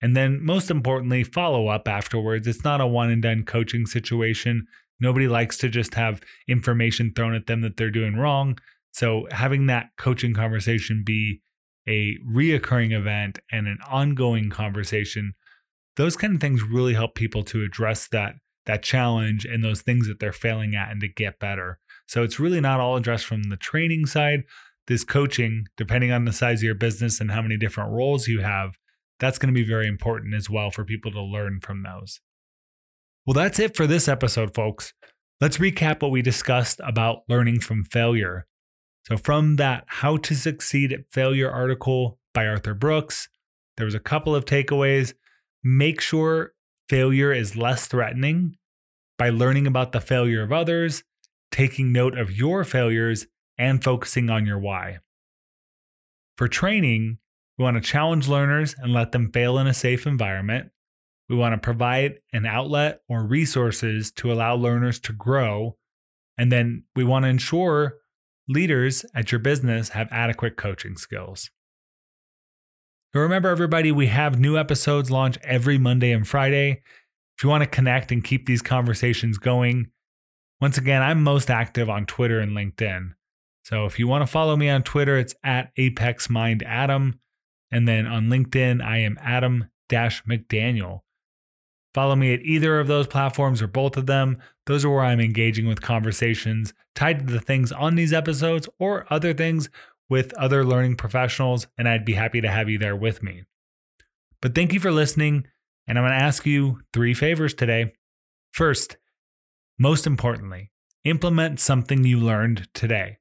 And 0.00 0.16
then, 0.16 0.42
most 0.42 0.70
importantly, 0.70 1.22
follow 1.22 1.68
up 1.68 1.86
afterwards. 1.86 2.46
It's 2.46 2.64
not 2.64 2.80
a 2.80 2.86
one 2.86 3.10
and 3.10 3.20
done 3.20 3.44
coaching 3.44 3.84
situation. 3.84 4.66
Nobody 5.00 5.28
likes 5.28 5.58
to 5.58 5.68
just 5.68 5.92
have 5.96 6.22
information 6.48 7.12
thrown 7.14 7.34
at 7.34 7.46
them 7.46 7.60
that 7.60 7.76
they're 7.76 7.90
doing 7.90 8.16
wrong. 8.16 8.56
So, 8.94 9.26
having 9.32 9.66
that 9.66 9.90
coaching 9.98 10.32
conversation 10.32 11.02
be 11.04 11.42
a 11.86 12.16
reoccurring 12.26 12.98
event 12.98 13.38
and 13.52 13.66
an 13.66 13.80
ongoing 13.86 14.48
conversation, 14.48 15.34
those 15.96 16.16
kind 16.16 16.34
of 16.34 16.40
things 16.40 16.62
really 16.62 16.94
help 16.94 17.14
people 17.14 17.42
to 17.44 17.62
address 17.64 18.08
that 18.12 18.36
that 18.64 18.82
challenge 18.82 19.44
and 19.44 19.62
those 19.62 19.82
things 19.82 20.08
that 20.08 20.20
they're 20.20 20.32
failing 20.32 20.74
at 20.74 20.90
and 20.90 21.02
to 21.02 21.08
get 21.08 21.38
better. 21.38 21.80
So 22.08 22.22
it's 22.22 22.40
really 22.40 22.60
not 22.60 22.80
all 22.80 22.96
addressed 22.96 23.26
from 23.26 23.44
the 23.44 23.56
training 23.56 24.06
side. 24.06 24.44
This 24.88 25.04
coaching, 25.04 25.66
depending 25.76 26.10
on 26.10 26.24
the 26.24 26.32
size 26.32 26.60
of 26.60 26.64
your 26.64 26.74
business 26.74 27.20
and 27.20 27.30
how 27.30 27.42
many 27.42 27.58
different 27.58 27.92
roles 27.92 28.26
you 28.26 28.40
have, 28.40 28.72
that's 29.20 29.38
going 29.38 29.52
to 29.52 29.60
be 29.60 29.66
very 29.66 29.86
important 29.86 30.34
as 30.34 30.48
well 30.48 30.70
for 30.70 30.84
people 30.84 31.12
to 31.12 31.20
learn 31.20 31.60
from 31.60 31.82
those. 31.82 32.20
Well, 33.26 33.34
that's 33.34 33.58
it 33.58 33.76
for 33.76 33.86
this 33.86 34.08
episode, 34.08 34.54
folks. 34.54 34.94
Let's 35.40 35.58
recap 35.58 36.00
what 36.00 36.10
we 36.10 36.22
discussed 36.22 36.80
about 36.82 37.24
learning 37.28 37.60
from 37.60 37.84
failure. 37.84 38.46
So, 39.06 39.18
from 39.18 39.56
that 39.56 39.84
How 39.86 40.16
to 40.16 40.34
Succeed 40.34 40.92
at 40.92 41.12
Failure 41.12 41.50
article 41.50 42.18
by 42.32 42.46
Arthur 42.46 42.74
Brooks, 42.74 43.28
there 43.76 43.84
was 43.84 43.94
a 43.94 44.00
couple 44.00 44.34
of 44.34 44.46
takeaways. 44.46 45.12
Make 45.62 46.00
sure 46.00 46.52
failure 46.88 47.32
is 47.32 47.56
less 47.56 47.86
threatening 47.86 48.56
by 49.18 49.28
learning 49.30 49.66
about 49.66 49.92
the 49.92 50.00
failure 50.00 50.42
of 50.42 50.52
others, 50.52 51.04
taking 51.50 51.92
note 51.92 52.16
of 52.16 52.36
your 52.36 52.64
failures, 52.64 53.26
and 53.58 53.82
focusing 53.82 54.30
on 54.30 54.46
your 54.46 54.58
why. 54.58 54.98
For 56.36 56.46
training, 56.46 57.18
we 57.58 57.64
want 57.64 57.76
to 57.76 57.80
challenge 57.80 58.28
learners 58.28 58.76
and 58.78 58.92
let 58.92 59.10
them 59.10 59.32
fail 59.32 59.58
in 59.58 59.66
a 59.66 59.74
safe 59.74 60.06
environment. 60.06 60.70
We 61.28 61.36
want 61.36 61.54
to 61.54 61.58
provide 61.58 62.20
an 62.32 62.46
outlet 62.46 63.00
or 63.08 63.26
resources 63.26 64.12
to 64.12 64.32
allow 64.32 64.54
learners 64.54 65.00
to 65.00 65.12
grow. 65.12 65.76
And 66.38 66.52
then 66.52 66.84
we 66.94 67.02
want 67.02 67.24
to 67.24 67.28
ensure 67.28 67.96
leaders 68.48 69.04
at 69.14 69.32
your 69.32 69.40
business 69.40 69.90
have 69.90 70.08
adequate 70.12 70.56
coaching 70.56 70.96
skills. 70.96 71.50
So 73.12 73.20
remember, 73.20 73.48
everybody, 73.48 73.90
we 73.90 74.06
have 74.06 74.38
new 74.38 74.56
episodes 74.56 75.10
launch 75.10 75.36
every 75.42 75.78
Monday 75.78 76.12
and 76.12 76.26
Friday. 76.26 76.82
If 77.36 77.42
you 77.42 77.50
want 77.50 77.64
to 77.64 77.68
connect 77.68 78.12
and 78.12 78.22
keep 78.22 78.46
these 78.46 78.62
conversations 78.62 79.38
going, 79.38 79.90
once 80.60 80.78
again, 80.78 81.02
I'm 81.02 81.22
most 81.22 81.50
active 81.50 81.88
on 81.88 82.06
Twitter 82.06 82.40
and 82.40 82.52
LinkedIn. 82.52 83.14
So 83.64 83.84
if 83.84 83.98
you 83.98 84.08
want 84.08 84.22
to 84.22 84.26
follow 84.26 84.56
me 84.56 84.68
on 84.68 84.82
Twitter, 84.82 85.18
it's 85.18 85.34
at 85.44 85.72
Apex 85.76 86.30
Mind 86.30 86.62
Adam. 86.66 87.20
And 87.70 87.86
then 87.86 88.06
on 88.06 88.28
LinkedIn, 88.28 88.82
I 88.82 88.98
am 88.98 89.18
Adam 89.20 89.68
McDaniel. 89.90 91.00
Follow 91.94 92.16
me 92.16 92.32
at 92.32 92.42
either 92.42 92.80
of 92.80 92.86
those 92.86 93.06
platforms 93.06 93.60
or 93.60 93.66
both 93.66 93.96
of 93.96 94.06
them. 94.06 94.38
Those 94.66 94.84
are 94.84 94.90
where 94.90 95.04
I'm 95.04 95.20
engaging 95.20 95.66
with 95.66 95.82
conversations 95.82 96.72
tied 96.94 97.26
to 97.26 97.32
the 97.32 97.40
things 97.40 97.72
on 97.72 97.94
these 97.94 98.12
episodes 98.12 98.68
or 98.78 99.06
other 99.10 99.32
things 99.32 99.70
with 100.08 100.32
other 100.34 100.64
learning 100.64 100.96
professionals, 100.96 101.66
and 101.76 101.88
I'd 101.88 102.04
be 102.04 102.14
happy 102.14 102.40
to 102.40 102.50
have 102.50 102.68
you 102.68 102.78
there 102.78 102.96
with 102.96 103.22
me. 103.22 103.44
But 104.40 104.54
thank 104.54 104.72
you 104.72 104.80
for 104.80 104.90
listening. 104.90 105.46
And 105.86 105.98
I'm 105.98 106.04
going 106.04 106.18
to 106.18 106.24
ask 106.24 106.44
you 106.44 106.80
three 106.92 107.14
favors 107.14 107.54
today. 107.54 107.94
First, 108.52 108.96
most 109.78 110.06
importantly, 110.06 110.70
implement 111.04 111.60
something 111.60 112.04
you 112.04 112.18
learned 112.18 112.68
today. 112.74 113.18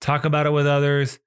Talk 0.00 0.24
about 0.24 0.46
it 0.46 0.50
with 0.50 0.66
others, 0.66 1.18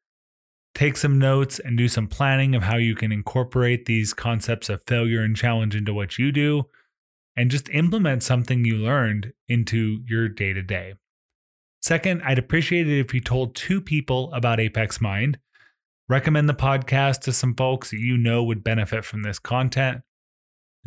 take 0.74 0.98
some 0.98 1.20
notes, 1.20 1.60
and 1.60 1.78
do 1.78 1.88
some 1.88 2.08
planning 2.08 2.56
of 2.56 2.64
how 2.64 2.78
you 2.78 2.96
can 2.96 3.12
incorporate 3.12 3.86
these 3.86 4.14
concepts 4.14 4.70
of 4.70 4.82
failure 4.88 5.22
and 5.22 5.36
challenge 5.36 5.76
into 5.76 5.94
what 5.94 6.18
you 6.18 6.32
do, 6.32 6.66
and 7.36 7.52
just 7.52 7.70
implement 7.70 8.24
something 8.24 8.64
you 8.64 8.78
learned 8.78 9.34
into 9.48 10.00
your 10.08 10.30
day 10.30 10.54
to 10.54 10.62
day. 10.62 10.94
Second, 11.82 12.22
I'd 12.24 12.40
appreciate 12.40 12.88
it 12.88 13.00
if 13.00 13.14
you 13.14 13.20
told 13.20 13.56
two 13.56 13.82
people 13.82 14.32
about 14.34 14.60
Apex 14.60 15.00
Mind. 15.00 15.40
Recommend 16.10 16.48
the 16.48 16.54
podcast 16.54 17.20
to 17.22 17.34
some 17.34 17.54
folks 17.54 17.92
that 17.92 18.00
you 18.00 18.18
know 18.18 18.44
would 18.44 18.64
benefit 18.64 19.06
from 19.06 19.24
this 19.24 19.40
content. 19.40 20.02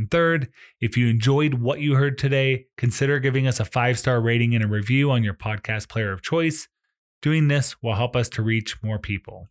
And 0.00 0.10
third, 0.10 0.48
if 0.80 0.96
you 0.96 1.08
enjoyed 1.08 1.52
what 1.52 1.80
you 1.80 1.94
heard 1.94 2.16
today, 2.16 2.64
consider 2.78 3.18
giving 3.18 3.46
us 3.46 3.60
a 3.60 3.66
five 3.66 3.98
star 3.98 4.18
rating 4.18 4.54
and 4.54 4.64
a 4.64 4.66
review 4.66 5.10
on 5.10 5.22
your 5.22 5.34
podcast 5.34 5.90
player 5.90 6.10
of 6.10 6.22
choice. 6.22 6.68
Doing 7.20 7.48
this 7.48 7.82
will 7.82 7.96
help 7.96 8.16
us 8.16 8.30
to 8.30 8.42
reach 8.42 8.82
more 8.82 8.98
people. 8.98 9.48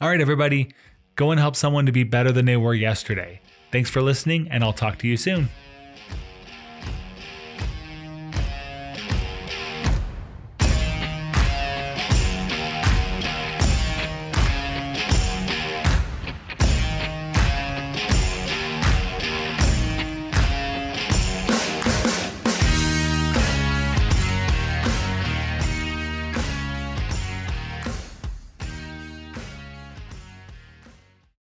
All 0.00 0.08
right, 0.08 0.20
everybody, 0.20 0.72
go 1.16 1.32
and 1.32 1.40
help 1.40 1.56
someone 1.56 1.86
to 1.86 1.92
be 1.92 2.04
better 2.04 2.30
than 2.30 2.44
they 2.44 2.56
were 2.56 2.72
yesterday. 2.72 3.40
Thanks 3.72 3.90
for 3.90 4.00
listening, 4.00 4.46
and 4.48 4.62
I'll 4.62 4.72
talk 4.72 4.96
to 4.98 5.08
you 5.08 5.16
soon. 5.16 5.48